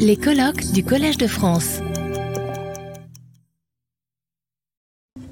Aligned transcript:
Les 0.00 0.16
colloques 0.16 0.72
du 0.72 0.82
Collège 0.82 1.18
de 1.18 1.26
France. 1.26 1.80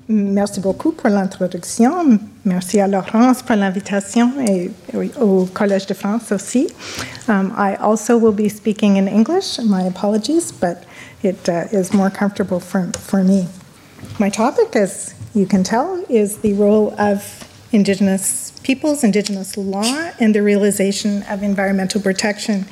Merci 0.08 0.60
beaucoup 0.60 0.92
pour 0.92 1.10
l'introduction. 1.10 2.18
Merci 2.44 2.80
à 2.80 2.86
Laurence 2.86 3.42
pour 3.42 3.56
l'invitation 3.56 4.30
et 4.46 4.70
au 5.20 5.46
Collège 5.46 5.86
de 5.86 5.94
France 5.94 6.30
aussi. 6.30 6.68
Um, 7.28 7.52
I 7.56 7.76
also 7.80 8.16
will 8.16 8.34
be 8.34 8.48
speaking 8.48 8.96
in 8.98 9.08
English. 9.08 9.58
My 9.58 9.82
apologies, 9.86 10.52
but 10.52 10.84
it 11.22 11.48
uh, 11.48 11.66
is 11.72 11.92
more 11.92 12.10
comfortable 12.10 12.60
for, 12.60 12.90
for 12.98 13.24
me. 13.24 13.46
My 14.20 14.30
topic, 14.30 14.76
as 14.76 15.14
you 15.34 15.46
can 15.46 15.64
tell, 15.64 16.04
is 16.08 16.38
the 16.38 16.52
role 16.52 16.94
of 17.00 17.44
Indigenous 17.72 18.52
peoples, 18.62 19.02
Indigenous 19.02 19.56
law, 19.56 20.12
and 20.20 20.34
the 20.34 20.42
realization 20.42 21.24
of 21.28 21.42
environmental 21.42 22.00
protection. 22.00 22.66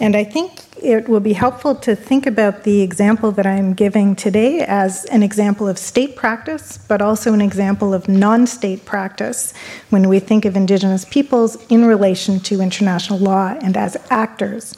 And 0.00 0.16
I 0.16 0.24
think 0.24 0.50
it 0.82 1.08
will 1.08 1.20
be 1.20 1.34
helpful 1.34 1.74
to 1.74 1.94
think 1.94 2.26
about 2.26 2.64
the 2.64 2.80
example 2.80 3.30
that 3.32 3.46
I'm 3.46 3.74
giving 3.74 4.16
today 4.16 4.60
as 4.60 5.04
an 5.06 5.22
example 5.22 5.68
of 5.68 5.78
state 5.78 6.16
practice, 6.16 6.78
but 6.78 7.02
also 7.02 7.32
an 7.34 7.40
example 7.40 7.92
of 7.92 8.08
non 8.08 8.46
state 8.46 8.84
practice 8.84 9.52
when 9.90 10.08
we 10.08 10.18
think 10.18 10.44
of 10.44 10.56
Indigenous 10.56 11.04
peoples 11.04 11.56
in 11.66 11.84
relation 11.84 12.40
to 12.40 12.60
international 12.60 13.18
law 13.18 13.56
and 13.60 13.76
as 13.76 13.96
actors. 14.10 14.74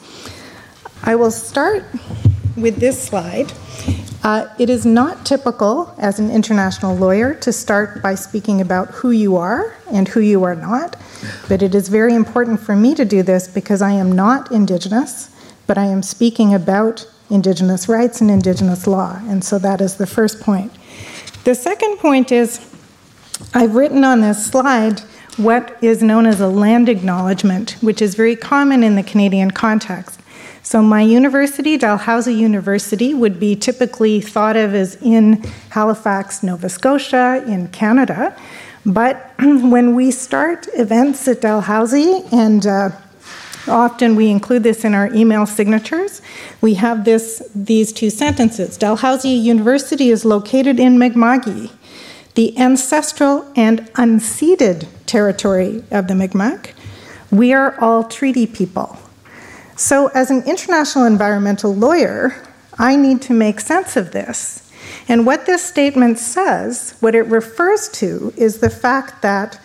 I 1.03 1.15
will 1.15 1.31
start 1.31 1.85
with 2.57 2.77
this 2.77 3.01
slide. 3.01 3.51
Uh, 4.23 4.47
it 4.57 4.69
is 4.69 4.85
not 4.85 5.25
typical 5.25 5.93
as 5.97 6.17
an 6.19 6.31
international 6.31 6.95
lawyer 6.95 7.33
to 7.33 7.51
start 7.51 8.01
by 8.01 8.15
speaking 8.15 8.61
about 8.61 8.89
who 8.89 9.11
you 9.11 9.35
are 9.35 9.75
and 9.91 10.07
who 10.07 10.21
you 10.21 10.43
are 10.43 10.55
not, 10.55 10.95
but 11.49 11.61
it 11.61 11.75
is 11.75 11.89
very 11.89 12.13
important 12.13 12.59
for 12.59 12.75
me 12.75 12.95
to 12.95 13.03
do 13.03 13.21
this 13.21 13.47
because 13.47 13.81
I 13.81 13.91
am 13.91 14.11
not 14.11 14.51
Indigenous 14.51 15.32
but 15.67 15.77
I 15.77 15.85
am 15.85 16.03
speaking 16.03 16.53
about 16.53 17.07
Indigenous 17.29 17.87
rights 17.89 18.21
and 18.21 18.29
Indigenous 18.29 18.85
law. 18.85 19.19
And 19.27 19.43
so 19.43 19.57
that 19.59 19.81
is 19.81 19.95
the 19.95 20.07
first 20.07 20.41
point. 20.41 20.71
The 21.43 21.55
second 21.55 21.97
point 21.97 22.31
is 22.31 22.59
I've 23.53 23.75
written 23.75 24.03
on 24.03 24.21
this 24.21 24.45
slide 24.45 25.01
what 25.37 25.77
is 25.81 26.03
known 26.03 26.25
as 26.25 26.39
a 26.39 26.47
land 26.47 26.89
acknowledgement, 26.89 27.71
which 27.81 28.01
is 28.01 28.15
very 28.15 28.35
common 28.35 28.83
in 28.83 28.95
the 28.95 29.03
Canadian 29.03 29.51
context. 29.51 30.19
So, 30.65 30.81
my 30.81 31.01
university, 31.01 31.75
Dalhousie 31.77 32.33
University, 32.33 33.13
would 33.13 33.37
be 33.37 33.55
typically 33.55 34.21
thought 34.21 34.55
of 34.55 34.73
as 34.73 34.95
in 35.01 35.43
Halifax, 35.71 36.41
Nova 36.41 36.69
Scotia, 36.69 37.43
in 37.45 37.67
Canada. 37.67 38.33
But 38.85 39.33
when 39.39 39.93
we 39.93 40.09
start 40.11 40.67
events 40.73 41.27
at 41.27 41.41
Dalhousie 41.41 42.23
and 42.31 42.65
uh, 42.65 42.91
Often 43.67 44.15
we 44.15 44.29
include 44.29 44.63
this 44.63 44.83
in 44.83 44.93
our 44.93 45.13
email 45.13 45.45
signatures. 45.45 46.21
We 46.61 46.73
have 46.75 47.05
this, 47.05 47.41
these 47.55 47.93
two 47.93 48.09
sentences. 48.09 48.77
Dalhousie 48.77 49.29
University 49.29 50.09
is 50.09 50.25
located 50.25 50.79
in 50.79 50.97
Mi'kma'ki, 50.97 51.71
the 52.35 52.57
ancestral 52.57 53.51
and 53.55 53.81
unceded 53.93 54.87
territory 55.05 55.83
of 55.91 56.07
the 56.07 56.15
Mi'kmaq. 56.15 56.71
We 57.31 57.53
are 57.53 57.79
all 57.79 58.03
treaty 58.03 58.45
people. 58.45 58.97
So, 59.75 60.07
as 60.09 60.29
an 60.29 60.43
international 60.45 61.05
environmental 61.05 61.73
lawyer, 61.73 62.43
I 62.77 62.95
need 62.95 63.21
to 63.23 63.33
make 63.33 63.59
sense 63.59 63.95
of 63.95 64.11
this. 64.11 64.71
And 65.07 65.25
what 65.25 65.45
this 65.45 65.63
statement 65.63 66.19
says, 66.19 66.95
what 66.99 67.15
it 67.15 67.23
refers 67.23 67.89
to, 67.89 68.33
is 68.37 68.59
the 68.59 68.69
fact 68.69 69.21
that 69.21 69.59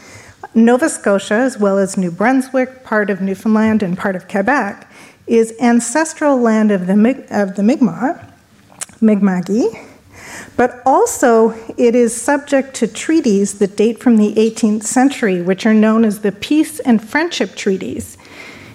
Nova 0.55 0.89
Scotia, 0.89 1.35
as 1.35 1.59
well 1.59 1.79
as 1.79 1.97
New 1.97 2.11
Brunswick, 2.11 2.85
part 2.85 3.11
of 3.11 3.21
Newfoundland, 3.21 3.83
and 3.83 3.97
part 3.97 4.17
of 4.17 4.29
Quebec, 4.29 4.91
is 5.27 5.55
ancestral 5.61 6.39
land 6.39 6.71
of 6.71 6.87
the, 6.87 7.27
of 7.31 7.57
the 7.57 7.63
Mi'kmaq, 7.63 8.25
Mi'kma'ki, 9.01 9.87
but 10.57 10.83
also 10.85 11.51
it 11.77 11.95
is 11.95 12.19
subject 12.19 12.75
to 12.75 12.87
treaties 12.87 13.59
that 13.59 13.77
date 13.77 14.01
from 14.01 14.17
the 14.17 14.35
18th 14.35 14.83
century, 14.83 15.41
which 15.43 15.67
are 15.67 15.75
known 15.75 16.05
as 16.05 16.21
the 16.21 16.33
Peace 16.33 16.81
and 16.81 17.07
Friendship 17.07 17.55
Treaties. 17.55 18.17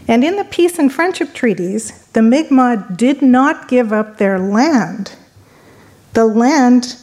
And 0.07 0.23
in 0.23 0.35
the 0.35 0.45
Peace 0.45 0.79
and 0.79 0.91
Friendship 0.91 1.33
Treaties, 1.33 2.07
the 2.13 2.21
Mi'kmaq 2.21 2.95
did 2.95 3.21
not 3.21 3.67
give 3.67 3.91
up 3.91 4.17
their 4.17 4.39
land. 4.39 5.15
The 6.13 6.25
land 6.25 6.97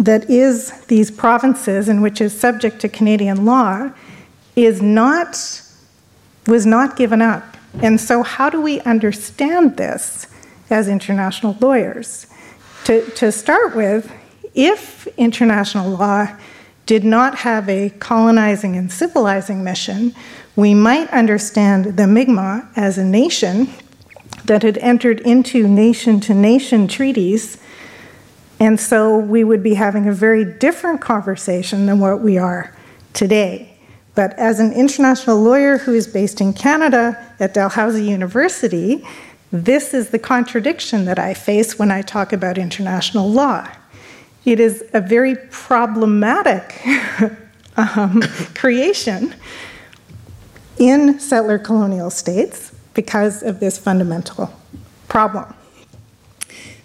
that 0.00 0.30
is 0.30 0.72
these 0.86 1.10
provinces 1.10 1.88
and 1.88 2.02
which 2.02 2.20
is 2.20 2.38
subject 2.38 2.80
to 2.80 2.88
Canadian 2.88 3.44
law 3.44 3.90
is 4.56 4.80
not 4.80 5.62
was 6.46 6.64
not 6.66 6.96
given 6.96 7.20
up. 7.20 7.56
And 7.82 8.00
so 8.00 8.22
how 8.22 8.50
do 8.50 8.60
we 8.60 8.80
understand 8.80 9.76
this 9.76 10.26
as 10.70 10.88
international 10.88 11.56
lawyers? 11.60 12.26
To, 12.84 13.08
to 13.10 13.30
start 13.30 13.76
with, 13.76 14.10
if 14.54 15.06
international 15.18 15.90
law 15.90 16.34
did 16.86 17.04
not 17.04 17.36
have 17.36 17.68
a 17.68 17.90
colonizing 17.90 18.74
and 18.74 18.90
civilizing 18.90 19.62
mission, 19.62 20.14
we 20.56 20.74
might 20.74 21.08
understand 21.10 21.96
the 21.96 22.06
Mi'kmaq 22.06 22.66
as 22.74 22.98
a 22.98 23.04
nation 23.04 23.68
that 24.46 24.62
had 24.62 24.78
entered 24.78 25.20
into 25.20 25.68
nation 25.68 26.20
to 26.20 26.34
nation 26.34 26.88
treaties 26.88 27.58
and 28.60 28.78
so 28.78 29.18
we 29.18 29.42
would 29.42 29.62
be 29.62 29.74
having 29.74 30.06
a 30.06 30.12
very 30.12 30.44
different 30.44 31.00
conversation 31.00 31.86
than 31.86 31.98
what 31.98 32.20
we 32.20 32.36
are 32.36 32.76
today. 33.14 33.74
But 34.14 34.38
as 34.38 34.60
an 34.60 34.72
international 34.74 35.40
lawyer 35.40 35.78
who 35.78 35.94
is 35.94 36.06
based 36.06 36.42
in 36.42 36.52
Canada 36.52 37.34
at 37.40 37.54
Dalhousie 37.54 38.04
University, 38.04 39.02
this 39.50 39.94
is 39.94 40.10
the 40.10 40.18
contradiction 40.18 41.06
that 41.06 41.18
I 41.18 41.32
face 41.32 41.78
when 41.78 41.90
I 41.90 42.02
talk 42.02 42.34
about 42.34 42.58
international 42.58 43.30
law. 43.30 43.66
It 44.44 44.60
is 44.60 44.84
a 44.92 45.00
very 45.00 45.36
problematic 45.50 46.80
um, 47.76 48.20
creation 48.54 49.34
in 50.78 51.18
settler 51.18 51.58
colonial 51.58 52.10
states 52.10 52.74
because 52.92 53.42
of 53.42 53.60
this 53.60 53.78
fundamental 53.78 54.52
problem. 55.08 55.54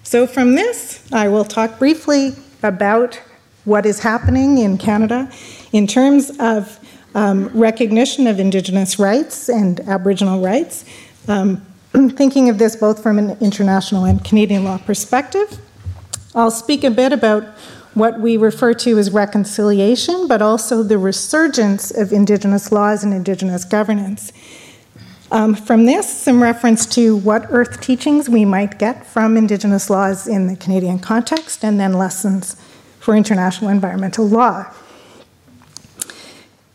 So, 0.05 0.27
from 0.27 0.53
this, 0.53 1.03
I 1.11 1.29
will 1.29 1.43
talk 1.43 1.79
briefly 1.79 2.33
about 2.61 3.19
what 3.63 3.87
is 3.87 4.01
happening 4.01 4.59
in 4.59 4.77
Canada 4.77 5.31
in 5.71 5.87
terms 5.87 6.31
of 6.39 6.79
um, 7.15 7.47
recognition 7.47 8.27
of 8.27 8.39
Indigenous 8.39 8.99
rights 8.99 9.49
and 9.49 9.79
Aboriginal 9.79 10.41
rights, 10.41 10.85
um, 11.27 11.65
thinking 11.91 12.49
of 12.49 12.59
this 12.59 12.75
both 12.75 13.01
from 13.01 13.17
an 13.17 13.31
international 13.41 14.05
and 14.05 14.23
Canadian 14.23 14.63
law 14.63 14.77
perspective. 14.77 15.59
I'll 16.35 16.51
speak 16.51 16.83
a 16.83 16.91
bit 16.91 17.11
about 17.11 17.43
what 17.95 18.19
we 18.19 18.37
refer 18.37 18.75
to 18.75 18.99
as 18.99 19.09
reconciliation, 19.09 20.27
but 20.27 20.39
also 20.39 20.83
the 20.83 20.99
resurgence 20.99 21.89
of 21.89 22.13
Indigenous 22.13 22.71
laws 22.71 23.03
and 23.03 23.11
Indigenous 23.11 23.65
governance. 23.65 24.31
Um, 25.31 25.55
from 25.55 25.85
this, 25.85 26.07
some 26.07 26.41
reference 26.41 26.85
to 26.87 27.17
what 27.17 27.47
earth 27.49 27.81
teachings 27.81 28.29
we 28.29 28.45
might 28.45 28.77
get 28.77 29.05
from 29.05 29.37
Indigenous 29.37 29.89
laws 29.89 30.27
in 30.27 30.47
the 30.47 30.55
Canadian 30.55 30.99
context, 30.99 31.63
and 31.63 31.79
then 31.79 31.93
lessons 31.93 32.55
for 32.99 33.15
international 33.15 33.71
environmental 33.71 34.27
law. 34.27 34.71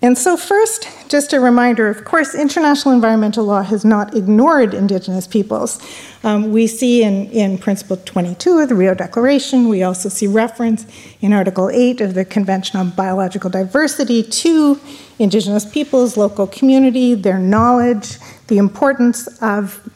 And 0.02 0.16
so, 0.16 0.38
first, 0.38 0.88
just 1.10 1.34
a 1.34 1.40
reminder 1.40 1.88
of 1.90 2.06
course, 2.06 2.34
international 2.34 2.94
environmental 2.94 3.44
law 3.44 3.62
has 3.62 3.84
not 3.84 4.16
ignored 4.16 4.72
Indigenous 4.72 5.26
peoples. 5.26 5.78
Um, 6.24 6.52
we 6.52 6.66
see 6.66 7.02
in, 7.02 7.30
in 7.30 7.58
Principle 7.58 7.98
22 7.98 8.58
of 8.60 8.70
the 8.70 8.74
Rio 8.74 8.94
Declaration, 8.94 9.68
we 9.68 9.82
also 9.82 10.08
see 10.08 10.26
reference 10.26 10.86
in 11.20 11.34
Article 11.34 11.68
8 11.68 12.00
of 12.00 12.14
the 12.14 12.24
Convention 12.24 12.80
on 12.80 12.90
Biological 12.90 13.50
Diversity 13.50 14.22
to 14.22 14.80
Indigenous 15.18 15.70
peoples, 15.70 16.16
local 16.16 16.46
community, 16.46 17.14
their 17.14 17.38
knowledge, 17.38 18.16
the 18.50 18.58
importance 18.58 19.28
of 19.40 19.88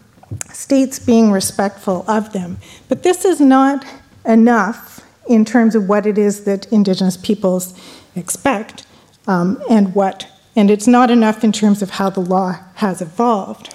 states 0.52 1.00
being 1.00 1.32
respectful 1.32 2.04
of 2.08 2.32
them. 2.32 2.56
But 2.88 3.02
this 3.02 3.24
is 3.24 3.40
not 3.40 3.84
enough 4.24 5.04
in 5.28 5.44
terms 5.44 5.74
of 5.74 5.88
what 5.88 6.06
it 6.06 6.16
is 6.16 6.44
that 6.44 6.72
Indigenous 6.72 7.16
peoples 7.16 7.78
expect 8.14 8.86
um, 9.26 9.60
and 9.68 9.92
what, 9.92 10.28
and 10.54 10.70
it's 10.70 10.86
not 10.86 11.10
enough 11.10 11.42
in 11.42 11.50
terms 11.50 11.82
of 11.82 11.90
how 11.90 12.10
the 12.10 12.20
law 12.20 12.60
has 12.76 13.02
evolved. 13.02 13.74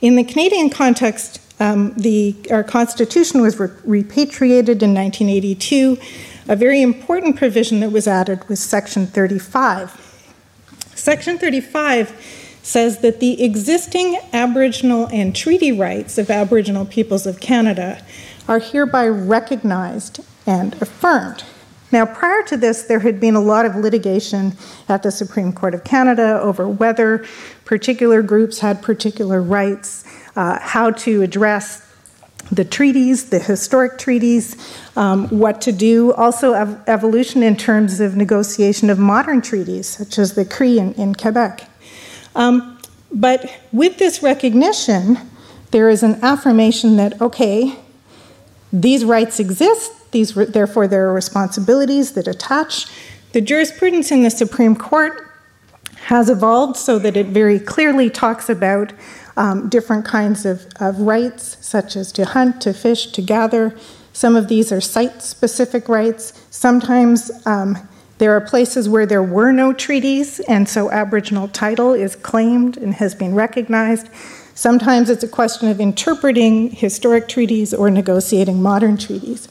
In 0.00 0.16
the 0.16 0.24
Canadian 0.24 0.68
context, 0.68 1.40
um, 1.60 1.94
the, 1.94 2.34
our 2.50 2.64
Constitution 2.64 3.40
was 3.40 3.60
re- 3.60 3.68
repatriated 3.84 4.82
in 4.82 4.92
1982. 4.92 5.98
A 6.48 6.56
very 6.56 6.82
important 6.82 7.36
provision 7.36 7.78
that 7.78 7.92
was 7.92 8.08
added 8.08 8.48
was 8.48 8.58
Section 8.58 9.06
35. 9.06 10.00
Section 10.96 11.38
35 11.38 12.40
says 12.64 12.98
that 13.00 13.20
the 13.20 13.44
existing 13.44 14.18
Aboriginal 14.32 15.06
and 15.12 15.36
treaty 15.36 15.70
rights 15.70 16.16
of 16.16 16.30
Aboriginal 16.30 16.86
peoples 16.86 17.26
of 17.26 17.38
Canada 17.38 18.02
are 18.48 18.58
hereby 18.58 19.06
recognized 19.06 20.20
and 20.46 20.74
affirmed. 20.80 21.44
Now, 21.92 22.06
prior 22.06 22.42
to 22.44 22.56
this, 22.56 22.82
there 22.82 23.00
had 23.00 23.20
been 23.20 23.36
a 23.36 23.40
lot 23.40 23.66
of 23.66 23.76
litigation 23.76 24.56
at 24.88 25.02
the 25.02 25.12
Supreme 25.12 25.52
Court 25.52 25.74
of 25.74 25.84
Canada 25.84 26.40
over 26.40 26.66
whether 26.66 27.24
particular 27.66 28.22
groups 28.22 28.60
had 28.60 28.82
particular 28.82 29.42
rights, 29.42 30.02
uh, 30.34 30.58
how 30.58 30.90
to 30.90 31.20
address 31.22 31.86
the 32.50 32.64
treaties, 32.64 33.30
the 33.30 33.38
historic 33.38 33.98
treaties, 33.98 34.56
um, 34.96 35.28
what 35.28 35.60
to 35.60 35.72
do, 35.72 36.12
also 36.14 36.54
ev- 36.54 36.82
evolution 36.86 37.42
in 37.42 37.56
terms 37.56 38.00
of 38.00 38.16
negotiation 38.16 38.90
of 38.90 38.98
modern 38.98 39.40
treaties, 39.40 39.86
such 39.86 40.18
as 40.18 40.34
the 40.34 40.44
Cree 40.44 40.78
in, 40.78 40.94
in 40.94 41.14
Quebec. 41.14 41.68
Um, 42.34 42.78
but 43.12 43.50
with 43.72 43.98
this 43.98 44.22
recognition, 44.22 45.18
there 45.70 45.88
is 45.88 46.02
an 46.02 46.18
affirmation 46.22 46.96
that, 46.96 47.20
okay, 47.20 47.76
these 48.72 49.04
rights 49.04 49.38
exist, 49.38 50.10
these, 50.10 50.34
therefore, 50.34 50.86
there 50.86 51.08
are 51.08 51.12
responsibilities 51.12 52.12
that 52.12 52.28
attach. 52.28 52.86
The 53.32 53.40
jurisprudence 53.40 54.12
in 54.12 54.22
the 54.22 54.30
Supreme 54.30 54.76
Court 54.76 55.30
has 56.06 56.30
evolved 56.30 56.76
so 56.76 56.98
that 56.98 57.16
it 57.16 57.26
very 57.26 57.58
clearly 57.58 58.10
talks 58.10 58.48
about 58.48 58.92
um, 59.36 59.68
different 59.68 60.04
kinds 60.04 60.46
of, 60.46 60.66
of 60.80 61.00
rights, 61.00 61.56
such 61.60 61.96
as 61.96 62.12
to 62.12 62.24
hunt, 62.24 62.60
to 62.62 62.72
fish, 62.72 63.06
to 63.08 63.22
gather. 63.22 63.76
Some 64.12 64.36
of 64.36 64.46
these 64.46 64.70
are 64.70 64.80
site 64.80 65.22
specific 65.22 65.88
rights. 65.88 66.44
Sometimes 66.50 67.30
um, 67.46 67.76
there 68.18 68.32
are 68.32 68.40
places 68.40 68.88
where 68.88 69.06
there 69.06 69.22
were 69.22 69.52
no 69.52 69.72
treaties, 69.72 70.40
and 70.40 70.68
so 70.68 70.90
Aboriginal 70.90 71.48
title 71.48 71.92
is 71.92 72.14
claimed 72.16 72.76
and 72.76 72.94
has 72.94 73.14
been 73.14 73.34
recognized. 73.34 74.08
Sometimes 74.54 75.10
it's 75.10 75.24
a 75.24 75.28
question 75.28 75.68
of 75.68 75.80
interpreting 75.80 76.70
historic 76.70 77.26
treaties 77.28 77.74
or 77.74 77.90
negotiating 77.90 78.62
modern 78.62 78.96
treaties. 78.96 79.48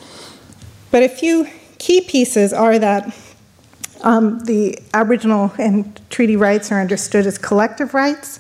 But 0.92 1.04
a 1.04 1.10
few 1.10 1.48
key 1.78 2.02
pieces 2.02 2.54
are 2.54 2.80
that 2.80 3.14
um, 4.02 4.40
the 4.46 4.78
Aboriginal 4.94 5.52
and 5.58 6.00
treaty 6.10 6.38
rights 6.38 6.72
are 6.72 6.80
understood 6.80 7.26
as 7.26 7.38
collective 7.38 7.94
rights. 7.94 8.40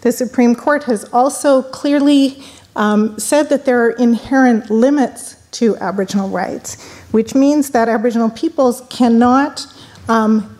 The 0.00 0.12
Supreme 0.12 0.54
Court 0.54 0.84
has 0.84 1.04
also 1.12 1.62
clearly 1.62 2.42
um, 2.76 3.18
said 3.18 3.48
that 3.48 3.64
there 3.64 3.84
are 3.84 3.90
inherent 3.90 4.70
limits 4.70 5.37
to 5.52 5.76
Aboriginal 5.78 6.28
rights, 6.28 6.82
which 7.10 7.34
means 7.34 7.70
that 7.70 7.88
Aboriginal 7.88 8.30
peoples 8.30 8.82
cannot, 8.90 9.66
um, 10.08 10.58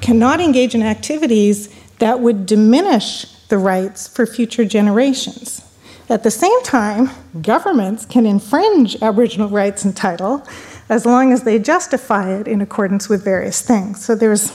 cannot 0.00 0.40
engage 0.40 0.74
in 0.74 0.82
activities 0.82 1.74
that 1.98 2.20
would 2.20 2.46
diminish 2.46 3.26
the 3.48 3.58
rights 3.58 4.06
for 4.06 4.26
future 4.26 4.64
generations. 4.64 5.64
At 6.08 6.22
the 6.22 6.30
same 6.30 6.62
time, 6.62 7.10
governments 7.42 8.06
can 8.06 8.24
infringe 8.24 9.00
Aboriginal 9.02 9.48
rights 9.48 9.84
and 9.84 9.94
title 9.96 10.46
as 10.88 11.04
long 11.04 11.32
as 11.32 11.42
they 11.42 11.58
justify 11.58 12.30
it 12.30 12.48
in 12.48 12.60
accordance 12.60 13.08
with 13.08 13.22
various 13.22 13.60
things. 13.60 14.04
So 14.04 14.14
there's 14.14 14.52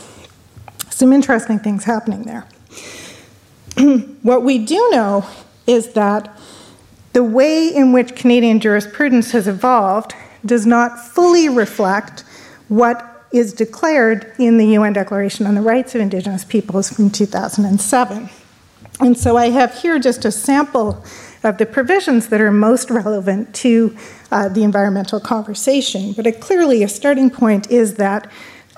some 0.90 1.14
interesting 1.14 1.60
things 1.60 1.84
happening 1.84 2.24
there. 2.24 2.48
what 4.24 4.44
we 4.44 4.58
do 4.58 4.90
know 4.92 5.26
is 5.68 5.94
that 5.94 6.36
the 7.14 7.24
way 7.24 7.68
in 7.68 7.94
which 7.94 8.16
Canadian 8.16 8.60
jurisprudence 8.60 9.32
has 9.32 9.48
evolved 9.48 10.14
does 10.46 10.66
not 10.66 11.00
fully 11.00 11.48
reflect 11.48 12.24
what 12.68 13.26
is 13.32 13.54
declared 13.54 14.32
in 14.38 14.58
the 14.58 14.68
UN 14.68 14.94
Declaration 14.94 15.48
on 15.48 15.56
the 15.56 15.62
Rights 15.62 15.96
of 15.96 16.02
Indigenous 16.02 16.44
Peoples 16.44 16.90
from 16.90 17.10
2007. 17.10 18.30
And 19.00 19.18
so 19.18 19.38
I 19.38 19.50
have 19.50 19.74
here 19.74 19.98
just 20.00 20.24
a 20.26 20.32
sample 20.32 21.04
of 21.44 21.58
the 21.58 21.66
provisions 21.66 22.28
that 22.28 22.40
are 22.40 22.52
most 22.52 22.90
relevant 22.90 23.54
to 23.56 23.96
uh, 24.32 24.50
the 24.50 24.64
environmental 24.64 25.20
conversation. 25.20 26.14
But 26.14 26.40
clearly, 26.40 26.84
a 26.84 26.88
starting 26.88 27.30
point 27.30 27.70
is 27.72 27.96
that 27.96 28.32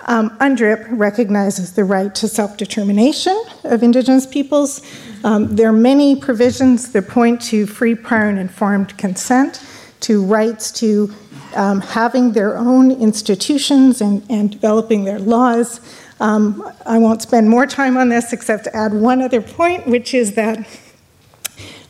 um, 0.07 0.29
UNDRIP 0.39 0.87
recognizes 0.91 1.73
the 1.73 1.83
right 1.83 2.13
to 2.15 2.27
self 2.27 2.57
determination 2.57 3.39
of 3.63 3.83
Indigenous 3.83 4.25
peoples. 4.25 4.81
Um, 5.25 5.55
there 5.55 5.67
are 5.67 5.73
many 5.73 6.15
provisions 6.15 6.91
that 6.91 7.07
point 7.07 7.41
to 7.49 7.65
free, 7.65 7.95
prior, 7.95 8.29
and 8.29 8.37
informed 8.37 8.95
consent, 8.95 9.59
to 10.01 10.23
rights 10.23 10.71
to 10.73 11.11
um, 11.55 11.81
having 11.81 12.33
their 12.33 12.55
own 12.55 12.91
institutions 12.91 14.01
and, 14.01 14.23
and 14.29 14.51
developing 14.51 15.03
their 15.03 15.17
laws. 15.17 15.81
Um, 16.19 16.71
I 16.85 16.99
won't 16.99 17.23
spend 17.23 17.49
more 17.49 17.65
time 17.65 17.97
on 17.97 18.09
this 18.09 18.33
except 18.33 18.65
to 18.65 18.75
add 18.75 18.93
one 18.93 19.19
other 19.19 19.41
point, 19.41 19.87
which 19.87 20.13
is 20.13 20.35
that 20.35 20.59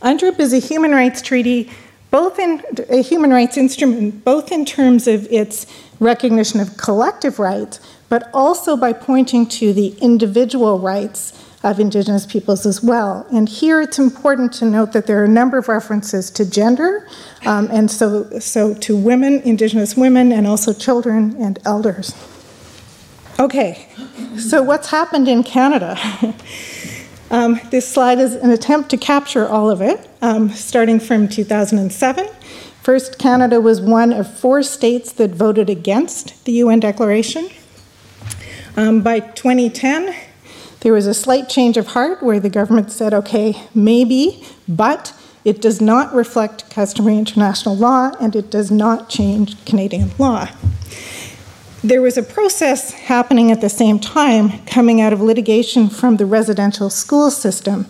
UNDRIP 0.01 0.39
is 0.39 0.53
a 0.53 0.59
human 0.59 0.91
rights 0.91 1.21
treaty, 1.21 1.69
both 2.11 2.39
in 2.39 2.63
a 2.87 3.01
human 3.01 3.31
rights 3.31 3.57
instrument, 3.57 4.23
both 4.23 4.49
in 4.49 4.63
terms 4.63 5.09
of 5.09 5.27
its 5.29 5.67
recognition 5.99 6.61
of 6.61 6.77
collective 6.77 7.37
rights, 7.37 7.81
but 8.07 8.29
also 8.33 8.77
by 8.77 8.93
pointing 8.93 9.45
to 9.47 9.73
the 9.73 9.89
individual 9.97 10.79
rights 10.79 11.33
of 11.65 11.79
Indigenous 11.79 12.27
peoples 12.27 12.65
as 12.67 12.83
well. 12.83 13.25
And 13.33 13.49
here 13.49 13.81
it's 13.81 13.97
important 13.97 14.53
to 14.53 14.65
note 14.65 14.91
that 14.93 15.07
there 15.07 15.19
are 15.21 15.25
a 15.25 15.27
number 15.27 15.57
of 15.57 15.67
references 15.67 16.29
to 16.31 16.49
gender, 16.49 17.07
um, 17.45 17.67
and 17.71 17.89
so, 17.89 18.39
so 18.39 18.75
to 18.75 18.95
women, 18.95 19.41
Indigenous 19.41 19.97
women, 19.97 20.31
and 20.31 20.45
also 20.45 20.73
children 20.73 21.35
and 21.39 21.57
elders. 21.65 22.13
Okay, 23.39 23.89
so 24.37 24.61
what's 24.61 24.91
happened 24.91 25.27
in 25.27 25.41
Canada? 25.41 25.97
um, 27.31 27.59
this 27.71 27.91
slide 27.91 28.19
is 28.19 28.35
an 28.35 28.51
attempt 28.51 28.91
to 28.91 28.97
capture 28.97 29.47
all 29.49 29.71
of 29.71 29.81
it, 29.81 30.07
um, 30.21 30.49
starting 30.49 30.99
from 30.99 31.27
2007. 31.27 32.27
First, 32.83 33.17
Canada 33.17 33.59
was 33.59 33.81
one 33.81 34.13
of 34.13 34.31
four 34.37 34.61
states 34.61 35.11
that 35.13 35.31
voted 35.31 35.67
against 35.67 36.45
the 36.45 36.51
UN 36.53 36.79
Declaration. 36.79 37.49
Um, 38.77 39.01
by 39.01 39.19
2010, 39.19 40.15
there 40.85 40.93
was 40.93 41.07
a 41.07 41.15
slight 41.15 41.49
change 41.49 41.77
of 41.77 41.87
heart 41.87 42.21
where 42.21 42.39
the 42.39 42.47
government 42.47 42.91
said, 42.91 43.11
okay, 43.11 43.59
maybe, 43.73 44.43
but 44.67 45.19
it 45.43 45.59
does 45.59 45.81
not 45.81 46.13
reflect 46.13 46.69
customary 46.69 47.17
international 47.17 47.75
law 47.75 48.11
and 48.21 48.35
it 48.35 48.51
does 48.51 48.69
not 48.69 49.09
change 49.09 49.65
Canadian 49.65 50.11
law. 50.19 50.47
There 51.83 52.03
was 52.03 52.19
a 52.19 52.21
process 52.21 52.91
happening 52.91 53.51
at 53.51 53.61
the 53.61 53.69
same 53.69 53.97
time 53.97 54.63
coming 54.67 55.01
out 55.01 55.11
of 55.11 55.21
litigation 55.21 55.89
from 55.89 56.17
the 56.17 56.27
residential 56.27 56.91
school 56.91 57.31
system. 57.31 57.87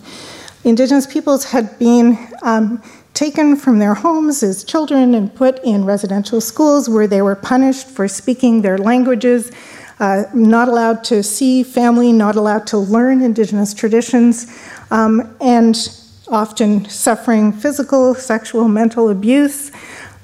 Indigenous 0.64 1.06
peoples 1.06 1.44
had 1.44 1.78
been 1.78 2.16
um, 2.40 2.82
taken 3.12 3.56
from 3.56 3.78
their 3.78 3.92
homes 3.92 4.42
as 4.42 4.64
children 4.64 5.14
and 5.14 5.34
put 5.34 5.62
in 5.62 5.84
residential 5.84 6.40
schools 6.40 6.88
where 6.88 7.06
they 7.06 7.20
were 7.20 7.36
punished 7.36 7.88
for 7.88 8.08
speaking 8.08 8.62
their 8.62 8.78
languages 8.78 9.52
uh, 9.98 10.24
not 10.34 10.68
allowed 10.68 11.02
to 11.04 11.22
see 11.22 11.62
family, 11.62 12.12
not 12.12 12.36
allowed 12.36 12.66
to 12.68 12.76
learn 12.76 13.22
Indigenous 13.22 13.72
traditions, 13.72 14.46
um, 14.90 15.34
and 15.40 15.90
often 16.28 16.88
suffering 16.88 17.52
physical, 17.52 18.14
sexual, 18.14 18.68
mental 18.68 19.08
abuse. 19.08 19.70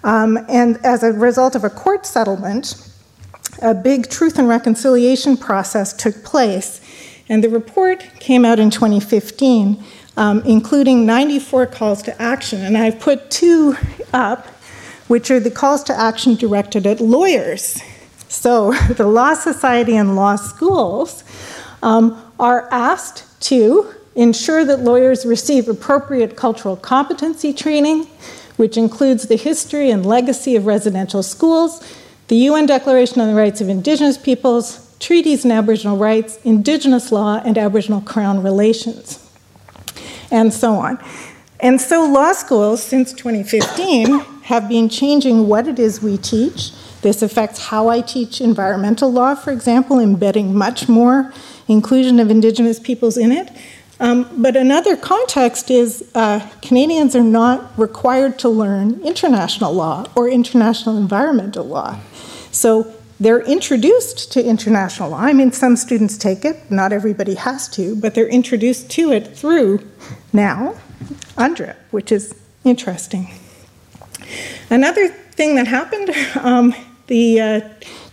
Um, 0.04 0.38
and 0.48 0.78
as 0.84 1.02
a 1.02 1.12
result 1.12 1.54
of 1.54 1.64
a 1.64 1.70
court 1.70 2.04
settlement, 2.04 2.88
a 3.62 3.74
big 3.74 4.10
truth 4.10 4.38
and 4.38 4.48
reconciliation 4.48 5.36
process 5.36 5.92
took 5.92 6.24
place. 6.24 6.80
And 7.28 7.42
the 7.42 7.48
report 7.48 8.00
came 8.18 8.44
out 8.44 8.58
in 8.58 8.70
2015, 8.70 9.82
um, 10.16 10.42
including 10.44 11.06
94 11.06 11.66
calls 11.66 12.02
to 12.02 12.20
action. 12.20 12.62
And 12.62 12.76
I've 12.76 12.98
put 12.98 13.30
two 13.30 13.76
up, 14.12 14.48
which 15.06 15.30
are 15.30 15.40
the 15.40 15.50
calls 15.50 15.82
to 15.84 15.98
action 15.98 16.34
directed 16.34 16.86
at 16.86 17.00
lawyers 17.00 17.80
so 18.32 18.72
the 18.96 19.06
Law 19.06 19.34
Society 19.34 19.96
and 19.96 20.16
law 20.16 20.36
schools 20.36 21.22
um, 21.82 22.32
are 22.40 22.68
asked 22.72 23.40
to 23.42 23.94
ensure 24.14 24.64
that 24.64 24.80
lawyers 24.80 25.24
receive 25.26 25.68
appropriate 25.68 26.36
cultural 26.36 26.76
competency 26.76 27.52
training, 27.52 28.06
which 28.56 28.76
includes 28.76 29.26
the 29.26 29.36
history 29.36 29.90
and 29.90 30.04
legacy 30.04 30.56
of 30.56 30.66
residential 30.66 31.22
schools, 31.22 31.82
the 32.28 32.36
UN 32.36 32.66
Declaration 32.66 33.20
on 33.20 33.28
the 33.28 33.34
Rights 33.34 33.60
of 33.60 33.68
Indigenous 33.68 34.16
Peoples, 34.16 34.96
treaties 34.98 35.44
and 35.44 35.52
Aboriginal 35.52 35.96
rights, 35.96 36.38
Indigenous 36.44 37.10
law, 37.10 37.40
and 37.44 37.58
Aboriginal 37.58 38.00
Crown 38.00 38.42
relations, 38.42 39.28
and 40.30 40.52
so 40.52 40.74
on. 40.74 41.02
And 41.60 41.80
so, 41.80 42.04
law 42.04 42.32
schools 42.32 42.82
since 42.82 43.12
2015 43.12 44.20
have 44.44 44.68
been 44.68 44.88
changing 44.88 45.48
what 45.48 45.68
it 45.68 45.78
is 45.78 46.02
we 46.02 46.16
teach 46.16 46.72
this 47.02 47.20
affects 47.20 47.66
how 47.66 47.88
I 47.88 48.00
teach 48.00 48.40
environmental 48.40 49.12
law, 49.12 49.34
for 49.34 49.52
example, 49.52 49.98
embedding 49.98 50.54
much 50.54 50.88
more 50.88 51.32
inclusion 51.68 52.18
of 52.20 52.30
Indigenous 52.30 52.78
peoples 52.78 53.16
in 53.16 53.32
it. 53.32 53.50
Um, 54.00 54.28
but 54.36 54.56
another 54.56 54.96
context 54.96 55.70
is 55.70 56.10
uh, 56.14 56.48
Canadians 56.60 57.14
are 57.14 57.22
not 57.22 57.76
required 57.78 58.38
to 58.40 58.48
learn 58.48 59.00
international 59.02 59.72
law 59.72 60.06
or 60.16 60.28
international 60.28 60.96
environmental 60.96 61.64
law. 61.64 62.00
So 62.50 62.92
they're 63.20 63.42
introduced 63.42 64.32
to 64.32 64.44
international 64.44 65.10
law. 65.10 65.20
I 65.20 65.32
mean, 65.32 65.52
some 65.52 65.76
students 65.76 66.16
take 66.18 66.44
it, 66.44 66.70
not 66.70 66.92
everybody 66.92 67.34
has 67.34 67.68
to, 67.70 67.94
but 67.94 68.14
they're 68.14 68.28
introduced 68.28 68.90
to 68.92 69.12
it 69.12 69.36
through 69.36 69.88
now 70.32 70.74
UNDRIP, 71.36 71.76
which 71.92 72.10
is 72.10 72.34
interesting. 72.64 73.32
Another 74.70 75.08
thing 75.08 75.54
that 75.54 75.66
happened 75.66 76.10
um, 76.40 76.74
the 77.06 77.40
uh, 77.40 77.60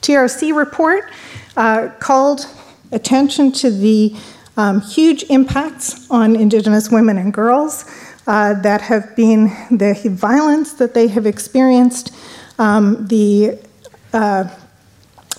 TRC 0.02 0.56
report 0.56 1.12
uh, 1.58 1.90
called 2.00 2.46
attention 2.92 3.52
to 3.52 3.70
the 3.70 4.16
um, 4.58 4.82
huge 4.82 5.24
impacts 5.30 6.10
on 6.10 6.36
Indigenous 6.36 6.90
women 6.90 7.18
and 7.18 7.34
girls 7.34 7.86
uh, 8.28 8.54
that 8.62 8.82
have 8.82 9.16
been 9.16 9.46
the 9.72 9.94
violence 10.12 10.74
that 10.74 10.94
they 10.94 11.08
have 11.08 11.26
experienced, 11.26 12.14
um, 12.58 13.08
the 13.08 13.58
uh, 14.14 14.50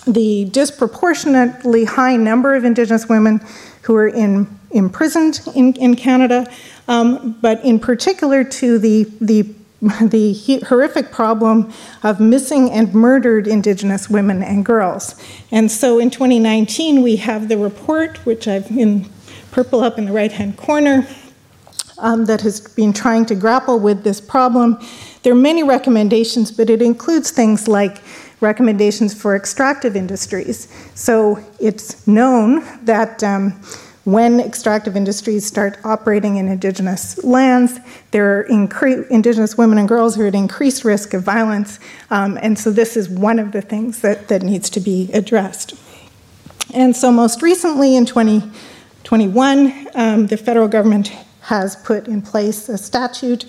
the 0.07 0.47
disproportionately 0.47 1.85
high 1.85 2.17
number 2.17 2.55
of 2.55 2.65
Indigenous 2.65 3.09
women 3.09 3.41
who 3.83 3.95
are 3.95 4.09
in, 4.09 4.47
imprisoned 4.71 5.41
in, 5.55 5.75
in 5.75 5.95
Canada, 5.95 6.51
um, 6.89 7.33
but 7.41 7.65
in 7.65 7.79
particular 7.79 8.45
to 8.45 8.79
the, 8.79 9.05
the, 9.21 9.43
the 10.01 10.63
horrific 10.69 11.11
problem 11.11 11.73
of 12.03 12.21
missing 12.21 12.71
and 12.71 12.93
murdered 12.93 13.47
Indigenous 13.47 14.11
women 14.11 14.43
and 14.43 14.65
girls. 14.65 15.15
And 15.51 15.71
so 15.71 15.99
in 15.99 16.11
2019, 16.11 17.03
we 17.03 17.17
have 17.17 17.49
the 17.49 17.57
report, 17.57 18.19
which 18.27 18.47
I've 18.47 18.71
in 18.71 19.09
purple 19.51 19.81
up 19.81 19.99
in 19.99 20.05
the 20.05 20.13
right 20.13 20.33
hand 20.33 20.59
corner, 20.59 21.07
um, 21.99 22.27
that 22.27 22.43
has 22.43 22.61
been 22.61 22.93
trying 22.93 23.25
to 23.27 23.35
grapple 23.35 23.79
with 23.79 24.05
this 24.05 24.21
problem. 24.21 24.79
There 25.23 25.33
are 25.33 25.37
many 25.37 25.63
recommendations, 25.63 26.51
but 26.51 26.69
it 26.69 26.83
includes 26.83 27.31
things 27.31 27.67
like 27.67 28.03
recommendations 28.41 29.15
for 29.15 29.35
extractive 29.37 29.97
industries. 29.97 30.69
So 30.95 31.39
it's 31.59 32.07
known 32.07 32.65
that 32.85 33.23
um, 33.23 33.63
when 34.05 34.41
extractive 34.41 34.97
industries 34.97 35.47
start 35.47 35.79
operating 35.85 36.37
in 36.37 36.49
indigenous 36.49 37.23
lands, 37.23 37.79
there 38.13 38.39
are 38.39 38.45
incre- 38.45 39.07
indigenous 39.11 39.59
women 39.59 39.79
and 39.79 39.89
girls 39.89 40.17
who 40.17 40.23
are 40.23 40.29
at 40.29 40.35
increased 40.35 40.85
risk 40.85 41.13
of 41.13 41.23
violence. 41.23 41.79
Um, 42.11 42.39
and 42.41 42.59
so 42.59 42.71
this 42.71 42.97
is 42.97 43.09
one 43.11 43.39
of 43.39 43.53
the 43.53 43.61
things 43.61 44.01
that, 44.01 44.29
that 44.29 44.43
needs 44.43 44.71
to 44.71 44.81
be 44.81 45.11
addressed. 45.13 45.75
And 46.73 46.97
so, 46.97 47.11
most 47.11 47.43
recently 47.43 47.97
in 47.97 48.07
2021, 48.07 49.89
um, 49.95 50.27
the 50.29 50.37
federal 50.37 50.69
government 50.69 51.09
has 51.43 51.75
put 51.77 52.07
in 52.07 52.23
place 52.23 52.69
a 52.69 52.79
statute, 52.79 53.45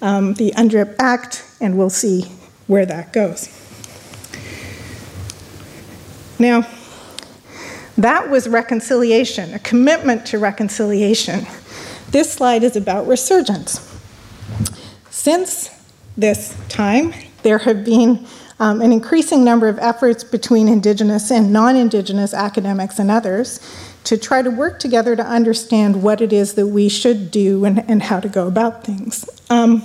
um, 0.00 0.34
the 0.34 0.52
UNDRIP 0.52 0.94
Act, 0.98 1.44
and 1.60 1.76
we'll 1.76 1.90
see 1.90 2.22
where 2.68 2.86
that 2.86 3.12
goes. 3.12 3.48
Now, 6.38 6.66
that 8.02 8.30
was 8.30 8.48
reconciliation, 8.48 9.54
a 9.54 9.58
commitment 9.58 10.26
to 10.26 10.38
reconciliation. 10.38 11.46
This 12.10 12.32
slide 12.32 12.64
is 12.64 12.76
about 12.76 13.06
resurgence. 13.06 13.86
Since 15.10 15.70
this 16.16 16.56
time, 16.68 17.14
there 17.42 17.58
have 17.58 17.84
been 17.84 18.26
um, 18.58 18.82
an 18.82 18.92
increasing 18.92 19.42
number 19.42 19.68
of 19.68 19.78
efforts 19.78 20.22
between 20.22 20.68
Indigenous 20.68 21.30
and 21.30 21.52
non 21.52 21.76
Indigenous 21.76 22.34
academics 22.34 22.98
and 22.98 23.10
others 23.10 23.60
to 24.04 24.16
try 24.16 24.42
to 24.42 24.50
work 24.50 24.78
together 24.78 25.16
to 25.16 25.24
understand 25.24 26.02
what 26.02 26.20
it 26.20 26.32
is 26.32 26.54
that 26.54 26.66
we 26.66 26.88
should 26.88 27.30
do 27.30 27.64
and, 27.64 27.88
and 27.88 28.04
how 28.04 28.20
to 28.20 28.28
go 28.28 28.46
about 28.46 28.84
things. 28.84 29.28
Um, 29.48 29.82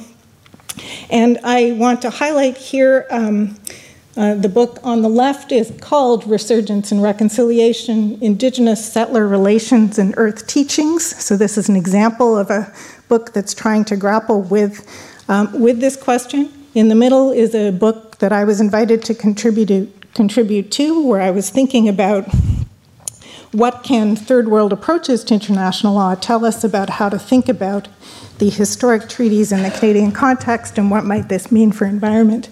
and 1.10 1.38
I 1.44 1.74
want 1.74 2.02
to 2.02 2.10
highlight 2.10 2.58
here 2.58 3.06
um, 3.10 3.58
uh, 4.18 4.34
the 4.34 4.48
book 4.48 4.80
on 4.82 5.02
the 5.02 5.10
left 5.10 5.52
is 5.52 5.74
called 5.82 6.26
Resurgence 6.26 6.92
and 6.92 7.04
Reconciliation 7.04 8.18
Indigenous 8.22 8.92
Settler 8.92 9.28
Relations 9.28 10.00
and 10.00 10.14
Earth 10.16 10.48
Teachings. 10.48 11.04
So, 11.04 11.36
this 11.36 11.58
is 11.58 11.68
an 11.68 11.76
example 11.76 12.38
of 12.38 12.50
a 12.50 12.74
book 13.10 13.34
that's 13.34 13.54
trying 13.54 13.84
to 13.86 13.98
grapple 13.98 14.42
with, 14.42 14.88
um, 15.28 15.60
with 15.60 15.82
this 15.82 15.98
question. 15.98 16.52
In 16.74 16.88
the 16.88 16.96
middle 16.96 17.32
is 17.32 17.54
a 17.54 17.72
book 17.72 18.20
that 18.20 18.32
I 18.32 18.46
was 18.46 18.62
invited 18.62 19.04
to 19.04 19.14
contribute, 19.14 20.14
contribute 20.14 20.72
to, 20.72 21.06
where 21.06 21.22
I 21.22 21.32
was 21.32 21.50
thinking 21.50 21.90
about 21.90 22.26
what 23.52 23.84
can 23.84 24.16
third 24.16 24.48
world 24.48 24.72
approaches 24.72 25.24
to 25.26 25.34
international 25.34 25.94
law 25.94 26.16
tell 26.16 26.46
us 26.46 26.64
about 26.64 26.92
how 26.92 27.10
to 27.10 27.20
think 27.20 27.50
about 27.50 27.88
the 28.38 28.50
historic 28.50 29.08
treaties 29.08 29.52
in 29.52 29.64
the 29.64 29.72
Canadian 29.72 30.12
context 30.12 30.78
and 30.78 30.92
what 30.92 31.06
might 31.06 31.30
this 31.30 31.52
mean 31.52 31.72
for 31.72 31.86
environment. 31.86 32.50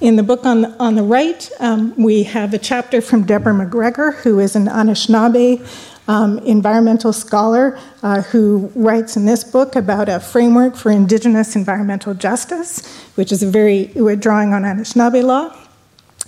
In 0.00 0.16
the 0.16 0.22
book 0.22 0.46
on 0.46 0.62
the, 0.62 0.70
on 0.80 0.94
the 0.94 1.02
right, 1.02 1.50
um, 1.60 1.94
we 1.94 2.22
have 2.22 2.54
a 2.54 2.58
chapter 2.58 3.02
from 3.02 3.24
Deborah 3.24 3.52
McGregor, 3.52 4.14
who 4.14 4.38
is 4.38 4.56
an 4.56 4.64
Anishinaabe 4.64 5.62
um, 6.08 6.38
environmental 6.38 7.12
scholar 7.12 7.78
uh, 8.02 8.22
who 8.22 8.72
writes 8.74 9.18
in 9.18 9.26
this 9.26 9.44
book 9.44 9.76
about 9.76 10.08
a 10.08 10.18
framework 10.18 10.74
for 10.74 10.90
Indigenous 10.90 11.54
environmental 11.54 12.14
justice, 12.14 12.98
which 13.16 13.30
is 13.30 13.42
a 13.42 13.46
very, 13.46 13.88
drawing 14.16 14.54
on 14.54 14.62
Anishinaabe 14.62 15.22
law. 15.22 15.54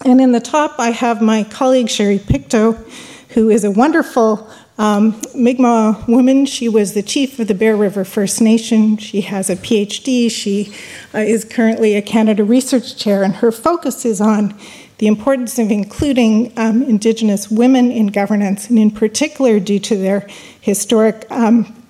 And 0.04 0.20
in 0.20 0.32
the 0.32 0.40
top, 0.40 0.78
I 0.78 0.90
have 0.90 1.22
my 1.22 1.42
colleague 1.42 1.88
Sherry 1.88 2.18
Pictou, 2.18 2.74
who 3.30 3.48
is 3.48 3.64
a 3.64 3.70
wonderful 3.70 4.50
um, 4.78 5.20
Mi'kmaq 5.34 6.08
woman, 6.08 6.46
she 6.46 6.68
was 6.68 6.94
the 6.94 7.02
chief 7.02 7.38
of 7.38 7.46
the 7.46 7.54
Bear 7.54 7.76
River 7.76 8.04
First 8.04 8.40
Nation. 8.40 8.96
She 8.96 9.20
has 9.22 9.50
a 9.50 9.56
PhD. 9.56 10.30
She 10.30 10.74
uh, 11.14 11.18
is 11.18 11.44
currently 11.44 11.94
a 11.94 12.02
Canada 12.02 12.42
Research 12.42 12.96
Chair, 12.96 13.22
and 13.22 13.36
her 13.36 13.52
focus 13.52 14.04
is 14.04 14.20
on 14.20 14.58
the 14.98 15.06
importance 15.06 15.58
of 15.58 15.70
including 15.70 16.52
um, 16.56 16.82
Indigenous 16.82 17.50
women 17.50 17.90
in 17.90 18.06
governance, 18.06 18.70
and 18.70 18.78
in 18.78 18.90
particular, 18.90 19.60
due 19.60 19.80
to 19.80 19.96
their 19.96 20.26
historic 20.60 21.26
um, 21.30 21.84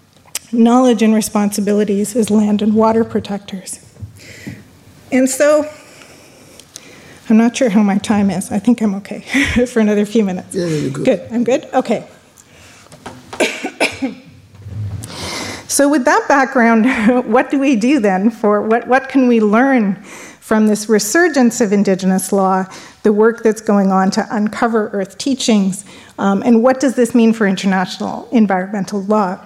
knowledge 0.51 1.03
and 1.03 1.15
responsibilities 1.15 2.17
as 2.17 2.31
land 2.31 2.63
and 2.63 2.75
water 2.75 3.05
protectors. 3.05 3.79
And 5.13 5.29
so, 5.29 5.71
I'm 7.29 7.37
not 7.37 7.57
sure 7.57 7.69
how 7.69 7.83
my 7.83 7.99
time 7.99 8.31
is. 8.31 8.51
I 8.51 8.59
think 8.59 8.81
I'm 8.81 8.95
okay 8.97 9.21
for 9.67 9.81
another 9.81 10.05
few 10.05 10.25
minutes. 10.25 10.55
Yeah, 10.55 10.67
you're 10.67 10.91
good. 10.91 11.05
Good. 11.05 11.33
I'm 11.33 11.45
good? 11.45 11.65
Okay. 11.73 12.09
So, 15.73 15.89
with 15.89 16.05
that 16.05 16.27
background, 16.29 16.85
what 17.33 17.51
do 17.51 17.59
we 17.59 17.77
do 17.77 17.99
then 17.99 18.31
for 18.31 18.61
what, 18.61 18.87
what 18.87 19.09
can 19.09 19.27
we 19.27 19.41
learn 19.41 19.95
from 20.05 20.67
this 20.67 20.87
resurgence 20.87 21.63
of 21.63 21.73
Indigenous 21.73 22.31
law, 22.31 22.67
the 23.05 23.13
work 23.15 23.43
that's 23.43 23.63
going 23.63 23.91
on 23.91 24.11
to 24.11 24.27
uncover 24.31 24.91
Earth 24.91 25.17
teachings, 25.17 25.87
um, 26.19 26.43
and 26.43 26.63
what 26.63 26.79
does 26.79 26.95
this 26.95 27.15
mean 27.15 27.33
for 27.33 27.47
international 27.47 28.29
environmental 28.33 29.03
law? 29.05 29.41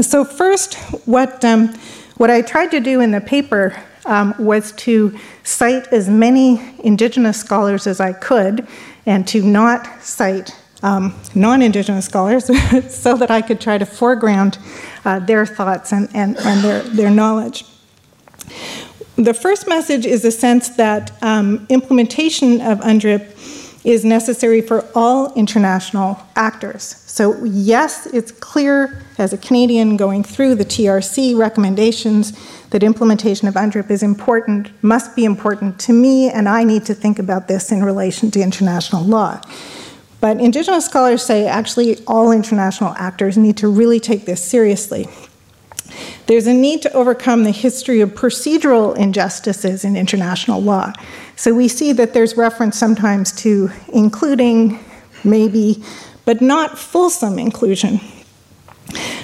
So, 0.00 0.24
first, 0.24 0.74
what, 1.08 1.44
um, 1.44 1.74
what 2.18 2.30
I 2.30 2.40
tried 2.40 2.70
to 2.70 2.78
do 2.78 3.00
in 3.00 3.10
the 3.10 3.20
paper 3.20 3.76
um, 4.04 4.32
was 4.38 4.70
to 4.86 5.18
cite 5.42 5.88
as 5.88 6.08
many 6.08 6.62
Indigenous 6.84 7.40
scholars 7.40 7.88
as 7.88 7.98
I 7.98 8.12
could 8.12 8.64
and 9.06 9.26
to 9.26 9.42
not 9.42 10.04
cite 10.04 10.54
um, 10.82 11.14
non 11.34 11.62
Indigenous 11.62 12.04
scholars 12.04 12.46
so 12.94 13.16
that 13.16 13.30
I 13.30 13.42
could 13.42 13.60
try 13.60 13.78
to 13.78 13.86
foreground 13.86 14.58
uh, 15.04 15.18
their 15.20 15.46
thoughts 15.46 15.92
and, 15.92 16.08
and, 16.14 16.36
and 16.38 16.64
their, 16.64 16.82
their 16.82 17.10
knowledge. 17.10 17.64
The 19.16 19.32
first 19.32 19.66
message 19.66 20.04
is 20.04 20.24
a 20.24 20.30
sense 20.30 20.68
that 20.76 21.12
um, 21.22 21.66
implementation 21.70 22.60
of 22.60 22.80
UNDRIP 22.80 23.32
is 23.82 24.04
necessary 24.04 24.60
for 24.60 24.84
all 24.94 25.32
international 25.34 26.20
actors. 26.34 26.82
So, 26.82 27.42
yes, 27.44 28.06
it's 28.06 28.32
clear 28.32 29.00
as 29.16 29.32
a 29.32 29.38
Canadian 29.38 29.96
going 29.96 30.24
through 30.24 30.56
the 30.56 30.64
TRC 30.64 31.38
recommendations 31.38 32.32
that 32.70 32.82
implementation 32.82 33.46
of 33.46 33.54
UNDRIP 33.54 33.90
is 33.90 34.02
important, 34.02 34.70
must 34.82 35.14
be 35.14 35.24
important 35.24 35.78
to 35.80 35.92
me, 35.92 36.28
and 36.28 36.48
I 36.48 36.64
need 36.64 36.84
to 36.86 36.94
think 36.94 37.18
about 37.18 37.46
this 37.46 37.70
in 37.70 37.82
relation 37.84 38.30
to 38.32 38.40
international 38.40 39.04
law. 39.04 39.40
But 40.20 40.40
Indigenous 40.40 40.86
scholars 40.86 41.24
say 41.24 41.46
actually 41.46 41.98
all 42.06 42.32
international 42.32 42.94
actors 42.96 43.36
need 43.36 43.56
to 43.58 43.68
really 43.68 44.00
take 44.00 44.24
this 44.24 44.42
seriously. 44.42 45.08
There's 46.26 46.46
a 46.46 46.54
need 46.54 46.82
to 46.82 46.92
overcome 46.92 47.44
the 47.44 47.52
history 47.52 48.00
of 48.00 48.10
procedural 48.10 48.96
injustices 48.96 49.84
in 49.84 49.96
international 49.96 50.60
law. 50.60 50.92
So 51.36 51.54
we 51.54 51.68
see 51.68 51.92
that 51.92 52.14
there's 52.14 52.36
reference 52.36 52.76
sometimes 52.76 53.30
to 53.42 53.70
including, 53.92 54.84
maybe, 55.22 55.84
but 56.24 56.40
not 56.40 56.78
fulsome 56.78 57.38
inclusion. 57.38 58.00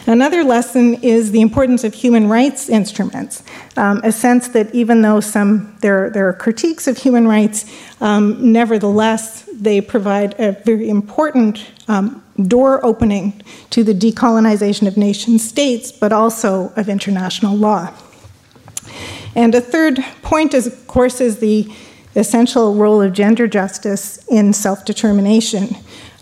Another 0.06 0.42
lesson 0.42 0.94
is 0.94 1.30
the 1.30 1.40
importance 1.40 1.84
of 1.84 1.94
human 1.94 2.28
rights 2.28 2.68
instruments, 2.68 3.44
um, 3.76 4.00
a 4.02 4.10
sense 4.10 4.48
that 4.48 4.74
even 4.74 5.02
though 5.02 5.20
some 5.20 5.76
there, 5.80 6.10
there 6.10 6.28
are 6.28 6.32
critiques 6.32 6.88
of 6.88 6.98
human 6.98 7.28
rights, 7.28 7.72
um, 8.00 8.52
nevertheless 8.52 9.48
they 9.52 9.80
provide 9.80 10.34
a 10.40 10.52
very 10.64 10.88
important 10.88 11.70
um, 11.86 12.22
door 12.48 12.84
opening 12.84 13.40
to 13.70 13.84
the 13.84 13.94
decolonization 13.94 14.88
of 14.88 14.96
nation 14.96 15.38
states, 15.38 15.92
but 15.92 16.12
also 16.12 16.72
of 16.74 16.88
international 16.88 17.56
law. 17.56 17.92
And 19.36 19.54
a 19.54 19.60
third 19.60 20.04
point, 20.22 20.52
is, 20.52 20.66
of 20.66 20.86
course, 20.88 21.20
is 21.20 21.38
the 21.38 21.72
essential 22.16 22.74
role 22.74 23.00
of 23.00 23.12
gender 23.12 23.46
justice 23.46 24.18
in 24.28 24.52
self 24.52 24.84
determination. 24.84 25.76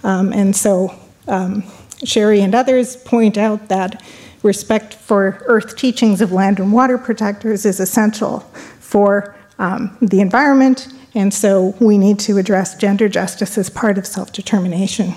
Um, 0.04 0.32
and 0.32 0.54
so 0.54 0.94
um, 1.26 1.64
Sherry 2.04 2.40
and 2.40 2.54
others 2.54 2.97
point 2.97 3.37
out 3.37 3.69
that 3.69 4.02
respect 4.42 4.95
for 4.95 5.42
earth 5.47 5.76
teachings 5.76 6.21
of 6.21 6.33
land 6.33 6.59
and 6.59 6.73
water 6.73 6.97
protectors 6.97 7.66
is 7.66 7.78
essential 7.78 8.40
for 8.80 9.37
um, 9.59 9.97
the 10.00 10.21
environment 10.21 10.88
and 11.14 11.33
so 11.35 11.75
we 11.80 11.99
need 11.99 12.19
to 12.21 12.38
address 12.38 12.76
gender 12.76 13.09
justice 13.09 13.59
as 13.59 13.69
part 13.69 13.99
of 13.99 14.07
self 14.07 14.33
determination. 14.33 15.14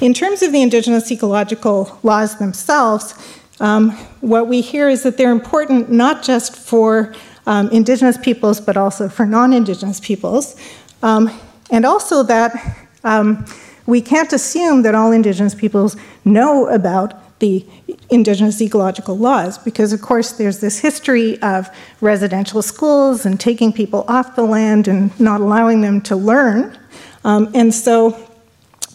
In 0.00 0.14
terms 0.14 0.42
of 0.42 0.52
the 0.52 0.62
indigenous 0.62 1.10
ecological 1.12 1.98
laws 2.02 2.38
themselves, 2.38 3.14
um, 3.60 3.90
what 4.20 4.48
we 4.48 4.60
hear 4.60 4.88
is 4.88 5.04
that 5.04 5.16
they're 5.16 5.30
important 5.30 5.90
not 5.90 6.22
just 6.22 6.56
for 6.56 7.14
um, 7.46 7.68
indigenous 7.70 8.16
peoples, 8.16 8.60
but 8.60 8.76
also 8.76 9.08
for 9.08 9.26
non 9.26 9.52
indigenous 9.52 10.00
peoples, 10.00 10.56
um, 11.02 11.30
and 11.70 11.84
also 11.84 12.22
that 12.24 12.88
um, 13.04 13.44
we 13.86 14.00
can't 14.00 14.32
assume 14.32 14.82
that 14.82 14.94
all 14.94 15.12
indigenous 15.12 15.54
peoples 15.54 15.96
know 16.24 16.66
about 16.68 17.38
the 17.40 17.66
indigenous 18.08 18.60
ecological 18.62 19.18
laws 19.18 19.58
because, 19.58 19.92
of 19.92 20.00
course, 20.00 20.32
there's 20.32 20.60
this 20.60 20.78
history 20.78 21.42
of 21.42 21.68
residential 22.00 22.62
schools 22.62 23.26
and 23.26 23.40
taking 23.40 23.72
people 23.72 24.04
off 24.06 24.36
the 24.36 24.44
land 24.44 24.86
and 24.86 25.18
not 25.18 25.40
allowing 25.40 25.80
them 25.80 26.00
to 26.00 26.14
learn. 26.14 26.78
Um, 27.24 27.50
and 27.52 27.74
so 27.74 28.28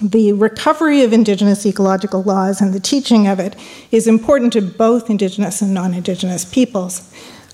the 0.01 0.31
recovery 0.33 1.01
of 1.01 1.11
indigenous 1.11 1.65
ecological 1.65 2.23
laws 2.23 2.61
and 2.61 2.73
the 2.73 2.79
teaching 2.79 3.27
of 3.27 3.39
it 3.39 3.55
is 3.91 4.07
important 4.07 4.53
to 4.53 4.61
both 4.61 5.09
indigenous 5.09 5.61
and 5.61 5.73
non 5.73 5.93
indigenous 5.93 6.45
peoples. 6.45 7.11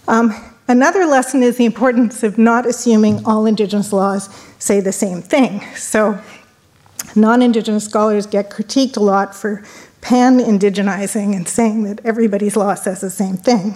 Um, 0.08 0.34
another 0.68 1.06
lesson 1.06 1.42
is 1.42 1.58
the 1.58 1.66
importance 1.66 2.22
of 2.22 2.38
not 2.38 2.66
assuming 2.66 3.26
all 3.26 3.46
indigenous 3.46 3.94
laws 3.94 4.30
say 4.60 4.80
the 4.80 4.92
same 4.92 5.22
thing. 5.22 5.62
So, 5.76 6.20
non 7.16 7.42
indigenous 7.42 7.86
scholars 7.86 8.26
get 8.26 8.50
critiqued 8.50 8.98
a 8.98 9.00
lot 9.00 9.36
for 9.36 9.64
pan 10.02 10.40
indigenizing 10.40 11.36
and 11.36 11.48
saying 11.48 11.84
that 11.84 12.06
everybody's 12.06 12.56
law 12.56 12.76
says 12.76 13.02
the 13.02 13.10
same 13.10 13.38
thing. 13.38 13.76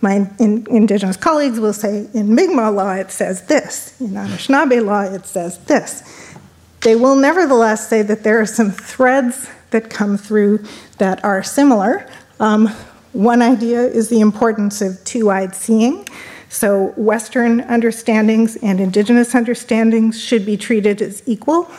My 0.00 0.30
in, 0.38 0.66
indigenous 0.70 1.16
colleagues 1.16 1.58
will 1.58 1.72
say 1.72 2.08
in 2.14 2.34
Mi'kmaq 2.34 2.74
law 2.74 2.92
it 2.92 3.10
says 3.10 3.42
this, 3.46 4.00
in 4.00 4.10
Anishinaabe 4.10 4.84
law 4.84 5.02
it 5.02 5.26
says 5.26 5.58
this. 5.64 6.34
They 6.82 6.94
will 6.94 7.16
nevertheless 7.16 7.88
say 7.88 8.02
that 8.02 8.22
there 8.22 8.40
are 8.40 8.46
some 8.46 8.70
threads 8.70 9.48
that 9.70 9.90
come 9.90 10.16
through 10.16 10.64
that 10.98 11.24
are 11.24 11.42
similar. 11.42 12.08
Um, 12.38 12.68
one 13.12 13.42
idea 13.42 13.82
is 13.82 14.08
the 14.08 14.20
importance 14.20 14.80
of 14.80 15.02
two 15.04 15.30
eyed 15.30 15.54
seeing. 15.54 16.06
So, 16.50 16.94
Western 16.96 17.60
understandings 17.62 18.56
and 18.56 18.80
Indigenous 18.80 19.34
understandings 19.34 20.18
should 20.22 20.46
be 20.46 20.56
treated 20.56 21.02
as 21.02 21.22
equal. 21.26 21.70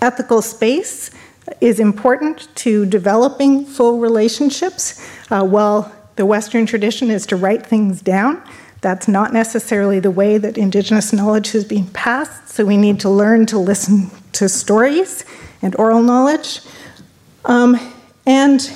Ethical 0.00 0.42
space 0.42 1.10
is 1.60 1.80
important 1.80 2.48
to 2.56 2.86
developing 2.86 3.64
full 3.64 3.98
relationships. 3.98 5.04
Uh, 5.30 5.44
while 5.44 5.92
the 6.16 6.26
Western 6.26 6.66
tradition 6.66 7.10
is 7.10 7.26
to 7.26 7.36
write 7.36 7.66
things 7.66 8.00
down, 8.00 8.42
that's 8.80 9.08
not 9.08 9.32
necessarily 9.32 9.98
the 9.98 10.10
way 10.10 10.38
that 10.38 10.56
Indigenous 10.56 11.12
knowledge 11.12 11.50
has 11.52 11.64
been 11.64 11.86
passed, 11.88 12.48
so 12.48 12.64
we 12.64 12.76
need 12.76 13.00
to 13.00 13.08
learn 13.08 13.46
to 13.46 13.58
listen 13.58 14.10
to 14.32 14.48
stories 14.48 15.24
and 15.62 15.74
oral 15.76 16.02
knowledge. 16.02 16.60
Um, 17.44 17.76
and 18.24 18.70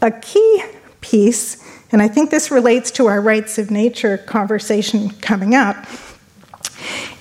a 0.00 0.12
key 0.12 0.62
piece, 1.00 1.64
and 1.90 2.00
I 2.00 2.08
think 2.08 2.30
this 2.30 2.50
relates 2.50 2.90
to 2.92 3.06
our 3.06 3.20
rights 3.20 3.58
of 3.58 3.70
nature 3.70 4.18
conversation 4.18 5.10
coming 5.10 5.54
up, 5.54 5.76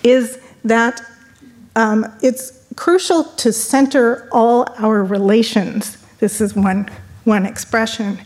is 0.03 0.37
that 0.63 1.01
um, 1.75 2.05
it's 2.21 2.62
crucial 2.75 3.23
to 3.23 3.51
center 3.51 4.27
all 4.31 4.67
our 4.77 5.03
relations. 5.03 5.97
This 6.19 6.41
is 6.41 6.55
one, 6.55 6.89
one 7.23 7.45
expression. 7.45 8.19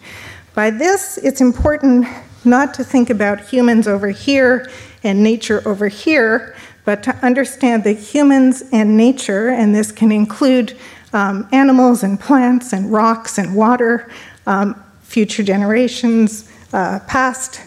By 0.54 0.70
this, 0.70 1.18
it's 1.18 1.42
important 1.42 2.08
not 2.46 2.74
to 2.76 2.84
think 2.84 3.10
about 3.10 3.42
humans 3.42 3.88
over 3.88 4.10
here 4.10 4.70
and 5.04 5.22
nature 5.22 5.62
over 5.68 5.88
here, 5.88 6.56
but 6.86 7.04
to 7.04 7.16
understand 7.18 7.84
that 7.84 7.98
humans 7.98 8.64
and 8.72 8.96
nature, 8.96 9.50
and 9.50 9.76
this 9.76 9.92
can 9.92 10.12
include 10.12 10.78
um, 11.14 11.48
animals 11.52 12.04
and 12.04 12.20
plants 12.20 12.74
and 12.74 12.92
rocks 12.92 13.38
and 13.38 13.56
water, 13.56 14.10
um, 14.46 14.82
future 15.02 15.44
generations, 15.44 16.50
uh, 16.74 17.00
past, 17.08 17.62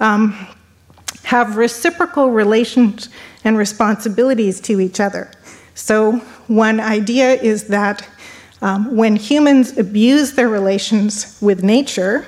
um, 0.00 0.46
have 1.22 1.56
reciprocal 1.56 2.30
relations 2.30 3.08
and 3.44 3.56
responsibilities 3.56 4.60
to 4.60 4.80
each 4.80 5.00
other. 5.00 5.30
So, 5.76 6.16
one 6.48 6.80
idea 6.80 7.34
is 7.34 7.64
that 7.64 8.08
um, 8.62 8.96
when 8.96 9.14
humans 9.14 9.76
abuse 9.76 10.32
their 10.32 10.48
relations 10.48 11.36
with 11.42 11.62
nature, 11.62 12.26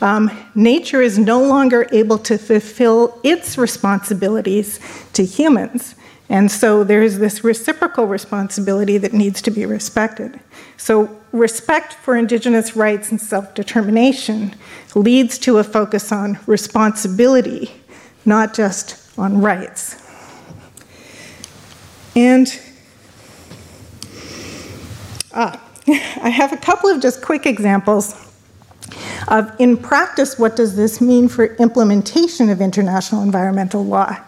um, 0.00 0.30
nature 0.54 1.02
is 1.02 1.18
no 1.18 1.42
longer 1.42 1.88
able 1.90 2.18
to 2.18 2.38
fulfill 2.38 3.18
its 3.24 3.58
responsibilities 3.58 4.78
to 5.12 5.24
humans. 5.24 5.96
And 6.28 6.50
so 6.50 6.84
there's 6.84 7.18
this 7.18 7.42
reciprocal 7.42 8.06
responsibility 8.06 8.96
that 8.98 9.12
needs 9.12 9.42
to 9.42 9.50
be 9.50 9.66
respected. 9.66 10.38
So, 10.76 11.20
respect 11.32 11.94
for 11.94 12.16
Indigenous 12.16 12.76
rights 12.76 13.10
and 13.10 13.20
self 13.20 13.54
determination 13.54 14.54
leads 14.94 15.36
to 15.38 15.58
a 15.58 15.64
focus 15.64 16.12
on 16.12 16.38
responsibility, 16.46 17.72
not 18.24 18.54
just 18.54 19.18
on 19.18 19.40
rights. 19.40 20.00
And 22.16 22.46
ah, 25.34 25.60
I 25.88 26.30
have 26.30 26.52
a 26.52 26.56
couple 26.56 26.88
of 26.88 27.02
just 27.02 27.22
quick 27.22 27.46
examples 27.46 28.14
of, 29.28 29.54
in 29.58 29.76
practice, 29.76 30.38
what 30.38 30.56
does 30.56 30.76
this 30.76 31.00
mean 31.00 31.28
for 31.28 31.54
implementation 31.56 32.50
of 32.50 32.60
international 32.60 33.22
environmental 33.22 33.84
law? 33.84 34.18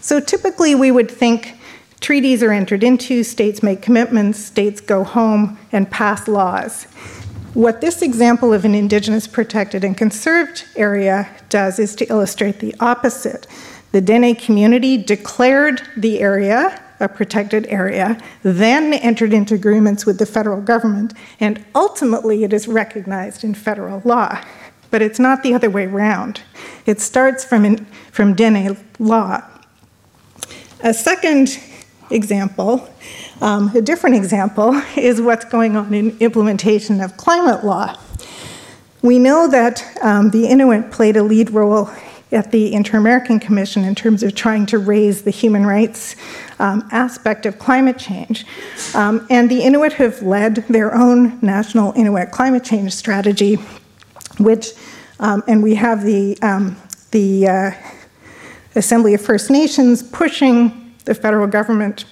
So 0.00 0.20
typically, 0.20 0.74
we 0.74 0.90
would 0.90 1.10
think 1.10 1.58
treaties 2.00 2.42
are 2.42 2.52
entered 2.52 2.84
into, 2.84 3.22
states 3.22 3.62
make 3.62 3.80
commitments, 3.80 4.38
states 4.38 4.80
go 4.80 5.04
home 5.04 5.58
and 5.72 5.90
pass 5.90 6.28
laws. 6.28 6.84
What 7.54 7.80
this 7.80 8.02
example 8.02 8.52
of 8.52 8.64
an 8.64 8.74
Indigenous 8.74 9.26
protected 9.26 9.84
and 9.84 9.96
conserved 9.96 10.64
area 10.76 11.28
does 11.48 11.78
is 11.78 11.94
to 11.96 12.06
illustrate 12.06 12.58
the 12.58 12.74
opposite. 12.80 13.46
The 13.92 14.00
Dene 14.00 14.34
community 14.34 14.96
declared 14.96 15.80
the 15.96 16.20
area 16.20 16.83
a 17.04 17.08
protected 17.08 17.66
area, 17.68 18.20
then 18.42 18.92
entered 18.94 19.32
into 19.32 19.54
agreements 19.54 20.04
with 20.04 20.18
the 20.18 20.26
federal 20.26 20.60
government, 20.60 21.12
and 21.38 21.64
ultimately 21.74 22.42
it 22.42 22.52
is 22.52 22.66
recognized 22.66 23.44
in 23.44 23.54
federal 23.54 24.02
law. 24.04 24.40
But 24.90 25.02
it's 25.02 25.18
not 25.18 25.42
the 25.42 25.54
other 25.54 25.70
way 25.70 25.84
around. 25.86 26.40
It 26.86 27.00
starts 27.00 27.44
from, 27.44 27.64
in, 27.64 27.84
from 28.10 28.34
Dene 28.34 28.76
law. 28.98 29.42
A 30.82 30.94
second 30.94 31.60
example, 32.10 32.88
um, 33.40 33.70
a 33.74 33.80
different 33.80 34.16
example, 34.16 34.74
is 34.96 35.20
what's 35.20 35.44
going 35.44 35.76
on 35.76 35.92
in 35.94 36.16
implementation 36.18 37.00
of 37.00 37.16
climate 37.16 37.64
law. 37.64 37.96
We 39.02 39.18
know 39.18 39.48
that 39.48 39.84
um, 40.02 40.30
the 40.30 40.46
Inuit 40.46 40.90
played 40.90 41.16
a 41.16 41.22
lead 41.22 41.50
role 41.50 41.90
at 42.32 42.50
the 42.50 42.72
Inter 42.72 42.98
American 42.98 43.38
Commission 43.38 43.84
in 43.84 43.94
terms 43.94 44.22
of 44.22 44.34
trying 44.34 44.66
to 44.66 44.78
raise 44.78 45.22
the 45.22 45.30
human 45.30 45.64
rights 45.66 46.16
um, 46.58 46.86
aspect 46.90 47.46
of 47.46 47.58
climate 47.58 47.98
change. 47.98 48.44
Um, 48.94 49.26
and 49.30 49.50
the 49.50 49.62
Inuit 49.62 49.94
have 49.94 50.22
led 50.22 50.56
their 50.68 50.94
own 50.94 51.38
national 51.40 51.92
Inuit 51.92 52.30
climate 52.30 52.64
change 52.64 52.92
strategy, 52.92 53.56
which, 54.38 54.72
um, 55.20 55.42
and 55.46 55.62
we 55.62 55.74
have 55.74 56.02
the, 56.02 56.38
um, 56.42 56.76
the 57.10 57.48
uh, 57.48 57.70
Assembly 58.74 59.14
of 59.14 59.20
First 59.20 59.50
Nations 59.50 60.02
pushing 60.02 60.94
the 61.04 61.14
federal 61.14 61.46
government 61.46 62.06